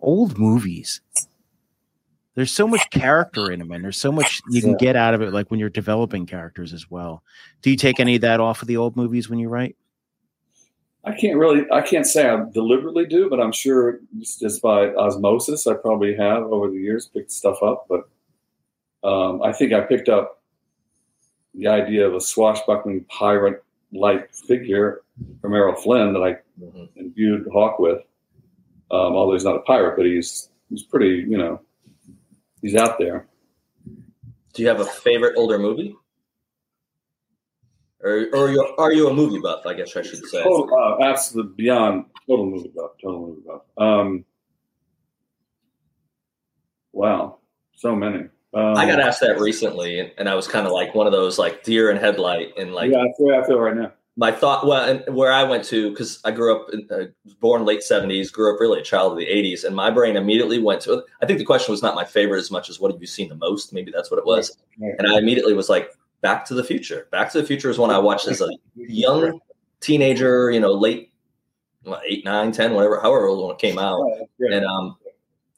old 0.00 0.38
movies. 0.38 1.00
There's 2.34 2.52
so 2.52 2.68
much 2.68 2.88
character 2.90 3.50
in 3.50 3.58
them, 3.58 3.72
and 3.72 3.82
there's 3.82 3.98
so 3.98 4.12
much 4.12 4.40
you 4.50 4.62
can 4.62 4.76
get 4.76 4.94
out 4.94 5.14
of 5.14 5.20
it. 5.20 5.32
Like 5.32 5.50
when 5.50 5.58
you're 5.58 5.68
developing 5.68 6.26
characters 6.26 6.72
as 6.72 6.90
well. 6.90 7.22
Do 7.60 7.70
you 7.70 7.76
take 7.76 7.98
any 7.98 8.14
of 8.14 8.20
that 8.20 8.40
off 8.40 8.62
of 8.62 8.68
the 8.68 8.76
old 8.76 8.96
movies 8.96 9.28
when 9.28 9.38
you 9.38 9.48
write? 9.48 9.76
I 11.04 11.12
can't 11.12 11.38
really, 11.38 11.64
I 11.72 11.80
can't 11.80 12.06
say 12.06 12.28
I 12.28 12.44
deliberately 12.52 13.06
do, 13.06 13.30
but 13.30 13.40
I'm 13.40 13.52
sure 13.52 14.00
just, 14.18 14.40
just 14.40 14.62
by 14.62 14.88
osmosis, 14.88 15.66
I 15.66 15.74
probably 15.74 16.14
have 16.14 16.42
over 16.44 16.70
the 16.70 16.76
years 16.76 17.06
picked 17.06 17.32
stuff 17.32 17.62
up. 17.62 17.86
But 17.88 18.08
um, 19.02 19.42
I 19.42 19.52
think 19.52 19.72
I 19.72 19.80
picked 19.80 20.10
up 20.10 20.42
the 21.54 21.68
idea 21.68 22.06
of 22.06 22.14
a 22.14 22.20
swashbuckling 22.20 23.04
pirate 23.04 23.64
like 23.92 24.32
figure 24.34 25.02
from 25.40 25.54
Errol 25.54 25.74
Flynn 25.76 26.12
that 26.12 26.22
I 26.22 26.36
Mhm. 26.62 26.88
imbued 26.96 27.48
Hawke 27.52 27.78
with. 27.78 27.98
Um, 28.90 29.14
although 29.14 29.32
he's 29.34 29.44
not 29.44 29.56
a 29.56 29.60
pirate, 29.60 29.96
but 29.96 30.06
he's 30.06 30.50
he's 30.68 30.82
pretty, 30.84 31.24
you 31.28 31.36
know, 31.38 31.60
he's 32.62 32.74
out 32.76 32.98
there. 32.98 33.26
Do 34.52 34.62
you 34.62 34.68
have 34.68 34.80
a 34.80 34.84
favorite 34.84 35.34
older 35.36 35.58
movie? 35.58 35.96
Or, 38.02 38.26
or 38.32 38.46
are, 38.46 38.50
you, 38.50 38.74
are 38.78 38.92
you 38.92 39.08
a 39.08 39.14
movie 39.14 39.38
buff? 39.40 39.66
I 39.66 39.74
guess 39.74 39.94
I 39.96 40.02
should 40.02 40.24
say. 40.26 40.42
Total, 40.42 40.74
uh, 40.74 41.04
absolute 41.04 41.54
beyond 41.56 42.06
total 42.26 42.46
movie 42.46 42.72
buff. 42.74 42.92
Total 43.02 43.20
movie 43.20 43.42
buff. 43.46 43.62
Um, 43.76 44.24
wow, 46.92 47.38
so 47.74 47.94
many. 47.94 48.24
Um, 48.52 48.76
I 48.76 48.86
got 48.86 49.00
asked 49.00 49.20
that 49.20 49.38
recently, 49.38 50.00
and, 50.00 50.10
and 50.18 50.28
I 50.28 50.34
was 50.34 50.48
kind 50.48 50.66
of 50.66 50.72
like 50.72 50.94
one 50.94 51.06
of 51.06 51.12
those 51.12 51.38
like 51.38 51.62
deer 51.62 51.90
in 51.90 51.96
headlight, 51.96 52.52
and 52.58 52.72
like 52.72 52.90
yeah, 52.90 53.04
that's 53.04 53.18
the 53.18 53.24
way 53.24 53.38
I 53.38 53.46
feel 53.46 53.60
right 53.60 53.76
now. 53.76 53.92
my 54.16 54.32
thought. 54.32 54.66
Well, 54.66 54.84
and 54.84 55.14
where 55.14 55.32
I 55.32 55.44
went 55.44 55.64
to 55.66 55.90
because 55.90 56.20
I 56.24 56.32
grew 56.32 56.56
up, 56.56 56.66
in, 56.72 56.88
uh, 56.90 57.06
born 57.40 57.64
late 57.64 57.82
seventies, 57.82 58.30
grew 58.30 58.52
up 58.52 58.60
really 58.60 58.80
a 58.80 58.84
child 58.84 59.12
of 59.12 59.18
the 59.18 59.26
eighties, 59.26 59.62
and 59.62 59.76
my 59.76 59.90
brain 59.90 60.16
immediately 60.16 60.58
went 60.58 60.80
to. 60.82 61.04
I 61.22 61.26
think 61.26 61.38
the 61.38 61.44
question 61.44 61.72
was 61.72 61.82
not 61.82 61.94
my 61.94 62.04
favorite 62.04 62.38
as 62.38 62.50
much 62.50 62.68
as 62.68 62.80
what 62.80 62.90
have 62.90 63.00
you 63.00 63.06
seen 63.06 63.28
the 63.28 63.36
most. 63.36 63.72
Maybe 63.72 63.92
that's 63.92 64.10
what 64.10 64.18
it 64.18 64.26
was, 64.26 64.56
and 64.80 65.06
I 65.06 65.18
immediately 65.18 65.54
was 65.54 65.68
like, 65.68 65.92
Back 66.20 66.44
to 66.46 66.54
the 66.54 66.64
Future. 66.64 67.06
Back 67.10 67.30
to 67.32 67.40
the 67.40 67.46
Future 67.46 67.70
is 67.70 67.78
one 67.78 67.90
I 67.90 67.98
watched 67.98 68.26
as 68.26 68.40
a 68.40 68.50
young 68.74 69.40
teenager, 69.80 70.50
you 70.50 70.60
know, 70.60 70.72
late 70.72 71.12
what, 71.82 72.02
eight, 72.06 72.24
nine, 72.24 72.52
ten, 72.52 72.74
whatever, 72.74 73.00
however 73.00 73.26
old 73.26 73.46
when 73.46 73.54
it 73.54 73.60
came 73.60 73.78
out. 73.78 74.04
And 74.38 74.64
um, 74.64 74.96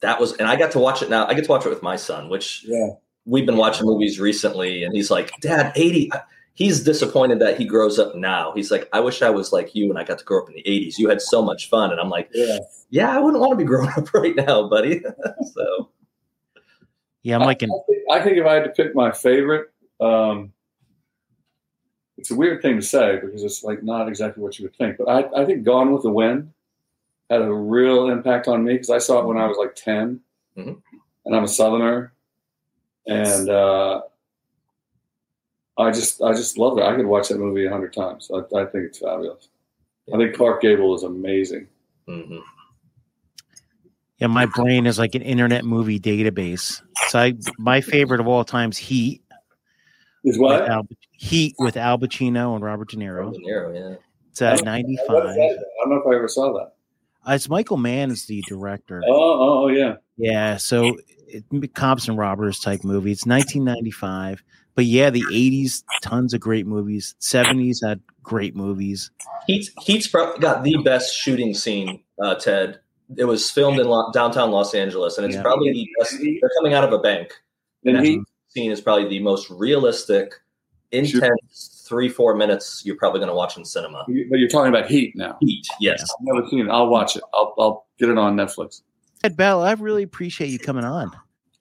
that 0.03 0.19
was, 0.19 0.33
and 0.33 0.47
I 0.47 0.57
got 0.57 0.71
to 0.71 0.79
watch 0.79 1.01
it 1.01 1.09
now. 1.09 1.25
I 1.25 1.33
get 1.33 1.45
to 1.45 1.49
watch 1.49 1.65
it 1.65 1.69
with 1.69 1.81
my 1.81 1.95
son, 1.95 2.29
which 2.29 2.63
yeah, 2.65 2.89
we've 3.25 3.45
been 3.45 3.57
watching 3.57 3.85
movies 3.85 4.19
recently, 4.19 4.83
and 4.83 4.93
he's 4.93 5.09
like, 5.09 5.31
"Dad, 5.41 5.71
80." 5.75 6.11
He's 6.55 6.83
disappointed 6.83 7.39
that 7.39 7.57
he 7.57 7.65
grows 7.65 7.97
up 7.97 8.13
now. 8.13 8.51
He's 8.53 8.69
like, 8.69 8.87
"I 8.93 8.99
wish 8.99 9.21
I 9.21 9.29
was 9.29 9.51
like 9.51 9.73
you, 9.73 9.89
and 9.89 9.97
I 9.97 10.03
got 10.03 10.19
to 10.19 10.25
grow 10.25 10.43
up 10.43 10.49
in 10.49 10.55
the 10.55 10.63
'80s. 10.63 10.99
You 10.99 11.09
had 11.09 11.21
so 11.21 11.41
much 11.41 11.69
fun." 11.69 11.91
And 11.91 11.99
I'm 11.99 12.09
like, 12.09 12.29
yeah. 12.33 12.59
"Yeah, 12.89 13.15
I 13.15 13.19
wouldn't 13.19 13.39
want 13.39 13.53
to 13.53 13.57
be 13.57 13.63
growing 13.63 13.89
up 13.89 14.13
right 14.13 14.35
now, 14.35 14.67
buddy." 14.67 15.01
so, 15.53 15.89
Yeah, 17.23 17.37
I'm 17.37 17.45
like 17.45 17.61
an 17.61 17.71
I, 17.71 17.79
think, 17.87 18.11
I 18.11 18.23
think 18.23 18.37
if 18.37 18.45
I 18.45 18.53
had 18.55 18.65
to 18.65 18.69
pick 18.71 18.93
my 18.93 19.11
favorite, 19.11 19.71
um, 20.01 20.51
it's 22.17 22.29
a 22.29 22.35
weird 22.35 22.61
thing 22.61 22.75
to 22.75 22.85
say 22.85 23.19
because 23.21 23.41
it's 23.41 23.63
like 23.63 23.83
not 23.83 24.09
exactly 24.09 24.43
what 24.43 24.59
you 24.59 24.65
would 24.65 24.75
think. 24.75 24.97
But 24.97 25.07
I, 25.07 25.41
I 25.41 25.45
think 25.45 25.63
Gone 25.63 25.93
with 25.93 26.03
the 26.03 26.11
Wind 26.11 26.51
had 27.29 27.41
a 27.41 27.53
real 27.53 28.09
impact 28.09 28.47
on 28.47 28.63
me 28.63 28.73
because 28.73 28.89
I 28.89 28.97
saw 28.99 29.19
it 29.19 29.25
when 29.25 29.37
I 29.37 29.47
was 29.47 29.57
like 29.57 29.75
10 29.75 30.19
Mhm. 30.57 30.81
and 31.25 31.35
I'm 31.35 31.43
a 31.43 31.47
Southerner, 31.47 32.13
and 33.07 33.49
uh, 33.49 34.01
I 35.77 35.91
just 35.91 36.21
I 36.21 36.33
just 36.33 36.57
love 36.57 36.77
it. 36.77 36.83
I 36.83 36.95
could 36.95 37.05
watch 37.07 37.29
that 37.29 37.39
movie 37.39 37.65
a 37.65 37.71
hundred 37.71 37.93
times. 37.93 38.29
I, 38.33 38.37
I 38.55 38.65
think 38.65 38.85
it's 38.85 38.99
fabulous. 38.99 39.49
I 40.13 40.17
think 40.17 40.35
Clark 40.35 40.61
Gable 40.61 40.93
is 40.95 41.03
amazing. 41.03 41.67
mhm. 42.07 42.41
Yeah, 44.19 44.27
my 44.27 44.45
brain 44.45 44.85
is 44.85 44.99
like 44.99 45.15
an 45.15 45.21
internet 45.23 45.65
movie 45.65 45.99
database. 45.99 46.81
So 47.07 47.19
I, 47.19 47.33
my 47.57 47.81
favorite 47.81 48.21
of 48.21 48.27
all 48.27 48.43
times, 48.45 48.77
Heat. 48.77 49.21
Is 50.23 50.37
With 50.37 50.41
what? 50.51 50.69
Al, 50.69 50.87
Heat 51.13 51.55
with 51.59 51.75
Al 51.75 51.97
Pacino 51.97 52.55
and 52.55 52.63
Robert 52.63 52.89
De 52.89 52.95
Niro. 52.97 53.33
De 53.33 53.39
Niro, 53.39 53.73
yeah. 53.73 53.95
It's 54.29 54.41
at 54.41 54.63
95. 54.63 55.09
I 55.09 55.15
don't 55.25 55.89
know 55.89 55.97
if 55.97 56.07
I 56.07 56.15
ever 56.15 56.27
saw 56.29 56.53
that. 56.53 56.72
Uh, 57.27 57.33
it's 57.33 57.49
Michael 57.49 57.77
Mann 57.77 58.11
is 58.11 58.25
the 58.25 58.43
director. 58.47 59.01
Oh, 59.07 59.11
oh, 59.13 59.63
oh 59.63 59.67
yeah. 59.69 59.95
Yeah, 60.17 60.57
so 60.57 60.97
it, 61.27 61.73
cops 61.73 62.07
and 62.07 62.17
robbers 62.17 62.59
type 62.59 62.83
movie. 62.83 63.11
It's 63.11 63.25
1995, 63.25 64.43
but 64.75 64.85
yeah, 64.85 65.09
the 65.09 65.23
80s, 65.31 65.83
tons 66.01 66.33
of 66.33 66.41
great 66.41 66.67
movies. 66.67 67.15
70s 67.19 67.85
had 67.85 67.99
great 68.21 68.55
movies. 68.55 69.09
Heat's 69.47 69.71
Heat's 69.83 70.07
pro- 70.07 70.37
got 70.37 70.63
the 70.63 70.77
best 70.83 71.15
shooting 71.15 71.53
scene, 71.53 72.01
uh, 72.21 72.35
Ted. 72.35 72.79
It 73.17 73.25
was 73.25 73.49
filmed 73.49 73.79
in 73.79 73.87
lo- 73.87 74.11
downtown 74.13 74.51
Los 74.51 74.73
Angeles, 74.73 75.17
and 75.17 75.25
it's 75.25 75.35
Yeah. 75.35 75.41
probably 75.41 75.71
the 75.71 75.87
best. 75.99 76.17
They're 76.19 76.49
coming 76.59 76.73
out 76.73 76.83
of 76.83 76.93
a 76.93 76.99
bank. 76.99 77.33
And 77.85 77.97
And 77.97 78.05
he, 78.05 78.17
that 78.17 78.25
scene 78.49 78.71
is 78.71 78.79
probably 78.81 79.07
the 79.09 79.19
most 79.19 79.49
realistic, 79.49 80.33
intense 80.91 81.72
three 81.83 82.09
four 82.09 82.35
minutes 82.35 82.81
you're 82.85 82.95
probably 82.95 83.19
going 83.19 83.29
to 83.29 83.35
watch 83.35 83.57
in 83.57 83.65
cinema. 83.65 84.03
but 84.07 84.39
you're 84.39 84.49
talking 84.49 84.69
about 84.69 84.89
Heat 84.89 85.15
now. 85.15 85.37
Heat, 85.41 85.67
yes. 85.79 86.01
I've 86.01 86.25
never 86.25 86.47
seen 86.47 86.67
it. 86.67 86.69
I'll 86.69 86.87
watch 86.87 87.15
it. 87.15 87.23
I'll, 87.33 87.53
I'll 87.57 87.87
get 87.99 88.09
it 88.09 88.17
on 88.17 88.35
Netflix. 88.35 88.81
Ed 89.23 89.37
Bell, 89.37 89.63
I 89.63 89.73
really 89.73 90.03
appreciate 90.03 90.49
you 90.49 90.59
coming 90.59 90.83
on. 90.83 91.11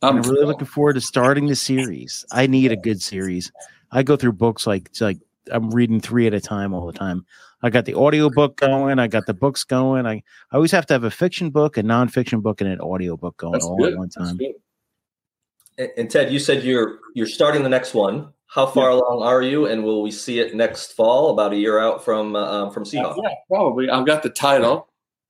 I'm, 0.03 0.17
I'm 0.17 0.23
really 0.23 0.47
looking 0.47 0.67
forward 0.67 0.95
to 0.95 1.01
starting 1.01 1.47
the 1.47 1.55
series. 1.57 2.25
I 2.33 2.47
need 2.47 2.73
a 2.73 2.77
good 2.77 3.01
series. 3.01 3.53
I 3.93 4.03
go 4.03 4.17
through 4.17 4.33
books 4.33 4.67
like 4.67 4.87
it's 4.87 5.01
like 5.01 5.19
I'm 5.51 5.71
reading 5.71 6.01
three 6.01 6.27
at 6.27 6.35
a 6.35 6.41
time 6.41 6.75
all 6.75 6.87
the 6.87 6.93
time. 6.93 7.25
I 7.63 7.71
got 7.71 7.85
the 7.85 7.95
audio 7.95 8.29
book 8.29 8.57
going. 8.57 8.99
I 8.99 9.07
got 9.07 9.27
the 9.27 9.35
books 9.35 9.63
going. 9.63 10.07
I, 10.07 10.15
I 10.51 10.57
always 10.57 10.73
have 10.73 10.87
to 10.87 10.95
have 10.95 11.05
a 11.05 11.11
fiction 11.11 11.51
book, 11.51 11.77
a 11.77 11.83
nonfiction 11.83 12.43
book, 12.43 12.61
and 12.61 12.69
an 12.71 12.81
audio 12.81 13.17
book 13.17 13.37
going 13.37 13.53
That's 13.53 13.65
all 13.65 13.77
good. 13.77 13.93
at 13.93 13.99
one 13.99 14.11
That's 14.17 14.31
time. 14.31 14.39
Good. 15.77 15.85
And, 15.85 15.93
and 15.99 16.11
Ted, 16.11 16.33
you 16.33 16.39
said 16.39 16.63
you're 16.63 17.01
you're 17.15 17.27
starting 17.27 17.63
the 17.63 17.69
next 17.69 17.95
one. 17.95 18.33
How 18.47 18.67
far 18.67 18.91
along 18.91 19.23
are 19.23 19.41
you? 19.41 19.67
And 19.67 19.83
will 19.83 20.03
we 20.03 20.11
see 20.11 20.39
it 20.39 20.55
next 20.55 20.93
fall, 20.93 21.31
about 21.31 21.55
a 21.55 21.57
year 21.57 21.79
out 21.79 22.05
from 22.05 22.37
uh, 22.37 22.65
um, 22.65 22.71
from 22.71 22.85
Sea 22.85 22.99
Hawke? 22.99 23.17
Yeah, 23.23 23.31
probably. 23.49 23.89
I've 23.89 24.07
got 24.07 24.23
the 24.23 24.29
title 24.29 24.89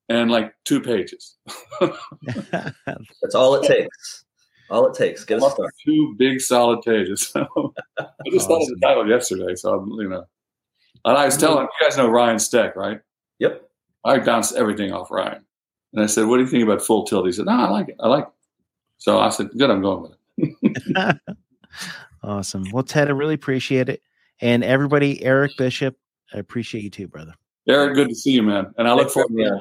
and 0.08 0.30
like 0.30 0.54
two 0.64 0.80
pages. 0.80 1.36
That's 1.80 3.34
all 3.34 3.54
it 3.54 3.66
takes. 3.66 4.24
All 4.70 4.86
it 4.86 4.94
takes. 4.96 5.24
Get 5.24 5.42
us 5.42 5.52
started. 5.52 5.72
Two 5.84 6.14
big 6.18 6.40
solid 6.40 6.82
pages. 6.82 7.32
I 7.36 8.06
just 8.30 8.48
thought 8.48 8.62
of 8.62 8.68
the 8.68 8.78
title 8.82 9.08
yesterday, 9.08 9.54
so 9.54 9.78
I'm, 9.78 9.90
you 10.00 10.08
know. 10.08 10.24
And 11.04 11.18
I 11.18 11.26
was 11.26 11.36
telling 11.36 11.64
you 11.64 11.86
guys 11.86 11.96
know 11.96 12.08
Ryan 12.08 12.38
Steck, 12.38 12.74
right? 12.76 13.00
Yep. 13.38 13.68
I 14.04 14.18
bounced 14.18 14.54
everything 14.56 14.92
off 14.92 15.10
Ryan, 15.10 15.44
and 15.92 16.02
I 16.02 16.06
said, 16.06 16.26
"What 16.26 16.38
do 16.38 16.42
you 16.42 16.48
think 16.48 16.64
about 16.64 16.82
Full 16.82 17.04
Tilt?" 17.04 17.26
He 17.26 17.32
said, 17.32 17.46
"No, 17.46 17.52
I 17.52 17.68
like 17.68 17.88
it. 17.88 17.96
I 18.00 18.08
like 18.08 18.24
it." 18.24 18.32
So 18.98 19.20
I 19.20 19.28
said, 19.28 19.50
"Good, 19.56 19.70
I'm 19.70 19.82
going 19.82 20.02
with 20.02 20.12
it." 20.12 20.18
awesome. 22.22 22.64
Well, 22.72 22.82
Ted, 22.82 23.08
I 23.08 23.12
really 23.12 23.34
appreciate 23.34 23.88
it. 23.88 24.02
And 24.40 24.64
everybody, 24.64 25.22
Eric 25.24 25.52
Bishop, 25.56 25.96
I 26.34 26.38
appreciate 26.38 26.82
you 26.84 26.90
too, 26.90 27.08
brother. 27.08 27.34
Eric, 27.68 27.94
good 27.94 28.08
to 28.08 28.14
see 28.14 28.32
you, 28.32 28.42
man. 28.42 28.72
And 28.76 28.88
I 28.88 28.92
look 28.92 29.02
Thanks, 29.02 29.14
forward 29.14 29.36
to 29.36 29.42
yeah. 29.42 29.58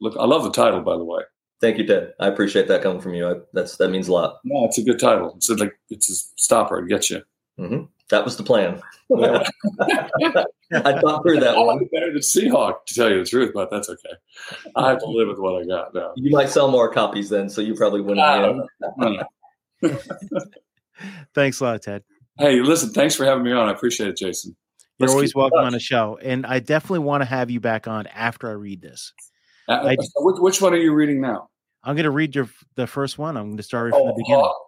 Look, 0.00 0.16
I 0.18 0.24
love 0.26 0.44
the 0.44 0.50
title, 0.50 0.80
by 0.80 0.96
the 0.96 1.04
way. 1.04 1.22
Thank 1.60 1.78
you, 1.78 1.86
Ted. 1.86 2.12
I 2.20 2.28
appreciate 2.28 2.68
that 2.68 2.82
coming 2.82 3.00
from 3.00 3.14
you. 3.14 3.28
I, 3.28 3.34
that's 3.52 3.76
that 3.78 3.90
means 3.90 4.08
a 4.08 4.12
lot. 4.12 4.38
No, 4.44 4.64
it's 4.66 4.78
a 4.78 4.82
good 4.82 5.00
title. 5.00 5.34
It's 5.36 5.50
like 5.50 5.76
it's 5.90 6.08
a 6.08 6.14
stopper. 6.40 6.78
It 6.78 6.88
gets 6.88 7.10
you. 7.10 7.22
Mm-hmm. 7.58 7.84
That 8.10 8.24
was 8.24 8.36
the 8.36 8.44
plan. 8.44 8.80
I 9.10 9.44
thought 11.00 11.22
through 11.22 11.40
that 11.40 11.54
I 11.56 11.58
one. 11.58 11.66
like 11.66 11.82
it 11.82 11.90
better 11.90 12.12
than 12.12 12.22
Sea 12.22 12.48
Hawke, 12.48 12.86
to 12.86 12.94
tell 12.94 13.10
you 13.10 13.18
the 13.18 13.28
truth, 13.28 13.52
but 13.52 13.70
that's 13.70 13.88
okay. 13.88 14.14
I 14.76 14.90
have 14.90 15.00
to 15.00 15.06
live 15.06 15.28
with 15.28 15.38
what 15.38 15.60
I 15.60 15.66
got 15.66 15.94
now. 15.94 16.12
You 16.16 16.30
might 16.30 16.48
sell 16.48 16.70
more 16.70 16.90
copies 16.90 17.28
then, 17.28 17.50
so 17.50 17.60
you 17.60 17.74
probably 17.74 18.00
win. 18.00 18.18
I 18.18 18.38
ah, 18.38 18.50
in 18.50 18.56
the 18.58 18.68
don't 18.96 19.16
end. 19.16 19.24
Thanks 21.34 21.60
a 21.60 21.64
lot, 21.64 21.82
Ted. 21.82 22.02
Hey, 22.38 22.60
listen, 22.60 22.90
thanks 22.90 23.14
for 23.14 23.24
having 23.24 23.42
me 23.44 23.52
on. 23.52 23.68
I 23.68 23.72
appreciate 23.72 24.08
it, 24.08 24.16
Jason. 24.16 24.56
You're 24.98 25.06
Let's 25.06 25.14
always 25.14 25.34
welcome 25.34 25.58
on 25.60 25.72
the 25.72 25.80
show. 25.80 26.18
And 26.22 26.44
I 26.46 26.58
definitely 26.60 27.00
want 27.00 27.20
to 27.22 27.24
have 27.24 27.50
you 27.50 27.60
back 27.60 27.86
on 27.86 28.06
after 28.08 28.48
I 28.48 28.52
read 28.52 28.80
this. 28.82 29.12
Uh, 29.68 29.74
I- 29.74 29.96
so 29.96 30.40
which, 30.40 30.60
one 30.60 30.72
are 30.72 30.78
you 30.78 30.92
reading 30.92 31.20
now? 31.20 31.50
I'm 31.84 31.94
going 31.94 32.04
to 32.04 32.10
read 32.10 32.34
your 32.34 32.48
the 32.74 32.86
first 32.86 33.18
one. 33.18 33.36
I'm 33.36 33.46
going 33.46 33.56
to 33.56 33.62
start 33.62 33.88
it 33.88 33.90
from 33.92 34.06
the 34.06 34.12
Oh, 34.12 34.16
beginning. 34.16 34.40
Hawke. 34.40 34.66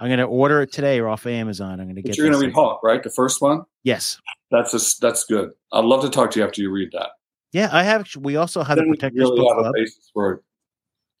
I'm 0.00 0.08
going 0.08 0.18
to 0.20 0.24
order 0.24 0.62
it 0.62 0.72
today 0.72 0.98
or 1.00 1.08
off 1.08 1.26
Amazon. 1.26 1.80
I'm 1.80 1.86
going 1.86 1.96
to 1.96 2.02
get 2.02 2.10
it. 2.10 2.12
But 2.12 2.16
get. 2.16 2.16
you're 2.18 2.26
going 2.30 2.40
to 2.40 2.46
read. 2.46 2.54
Hawke, 2.54 2.82
right? 2.82 3.02
The 3.02 3.10
first 3.10 3.42
one. 3.42 3.62
Yes. 3.82 4.18
That's 4.50 4.72
a, 4.74 5.00
that's 5.00 5.24
good. 5.24 5.50
I'd 5.72 5.84
love 5.84 6.02
to 6.02 6.08
talk 6.08 6.30
to 6.32 6.40
you 6.40 6.46
after 6.46 6.62
you 6.62 6.70
read 6.70 6.90
that. 6.92 7.10
Yeah, 7.52 7.68
I 7.72 7.82
have. 7.82 8.08
We 8.18 8.36
also 8.36 8.62
have 8.62 8.76
Then 8.76 8.86
we 8.86 8.96
Protectors 8.96 9.20
really 9.20 9.40
Book 9.40 9.58
Club. 9.58 9.74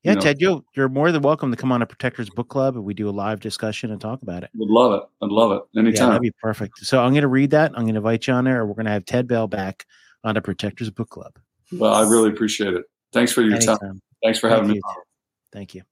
Basis 0.02 0.24
for 0.24 0.30
it. 0.30 0.40
Yeah, 0.40 0.48
you 0.48 0.50
know. 0.50 0.54
Ted, 0.56 0.64
you 0.64 0.64
you're 0.76 0.88
more 0.88 1.12
than 1.12 1.22
welcome 1.22 1.50
to 1.50 1.56
come 1.56 1.72
on 1.72 1.82
a 1.82 1.86
Protectors 1.86 2.30
Book 2.30 2.48
Club 2.48 2.76
and 2.76 2.84
we 2.84 2.94
do 2.94 3.08
a 3.08 3.10
live 3.10 3.40
discussion 3.40 3.90
and 3.90 4.00
talk 4.00 4.22
about 4.22 4.42
it. 4.42 4.50
Would 4.54 4.70
love 4.70 4.94
it. 4.94 5.02
I'd 5.22 5.30
love 5.30 5.52
it 5.52 5.62
Yeah, 5.72 5.80
anytime. 5.82 6.08
that'd 6.08 6.22
be 6.22 6.32
perfect. 6.42 6.78
So 6.78 7.02
I'm 7.02 7.12
going 7.12 7.22
to 7.22 7.28
read 7.28 7.50
that. 7.50 7.72
I'm 7.74 7.82
going 7.84 7.94
to 7.94 7.98
invite 7.98 8.26
you 8.26 8.34
on 8.34 8.44
there. 8.44 8.64
We're 8.66 8.74
going 8.74 8.86
to 8.86 8.92
have 8.92 9.04
Ted 9.04 9.26
Bell 9.28 9.48
back 9.48 9.86
on 10.24 10.34
the 10.34 10.40
Protectors 10.42 10.90
Book 10.90 11.10
Club. 11.10 11.38
well, 11.72 11.92
I 11.94 12.08
really 12.08 12.30
appreciate 12.30 12.74
it. 12.74 12.84
Thanks 13.12 13.32
for 13.32 13.42
your 13.42 13.58
time. 13.58 14.00
Thanks 14.22 14.38
for 14.38 14.48
Thank 14.48 14.62
having 14.62 14.68
me. 14.70 14.74
you. 14.76 15.02
Thank 15.52 15.74
you. 15.74 15.82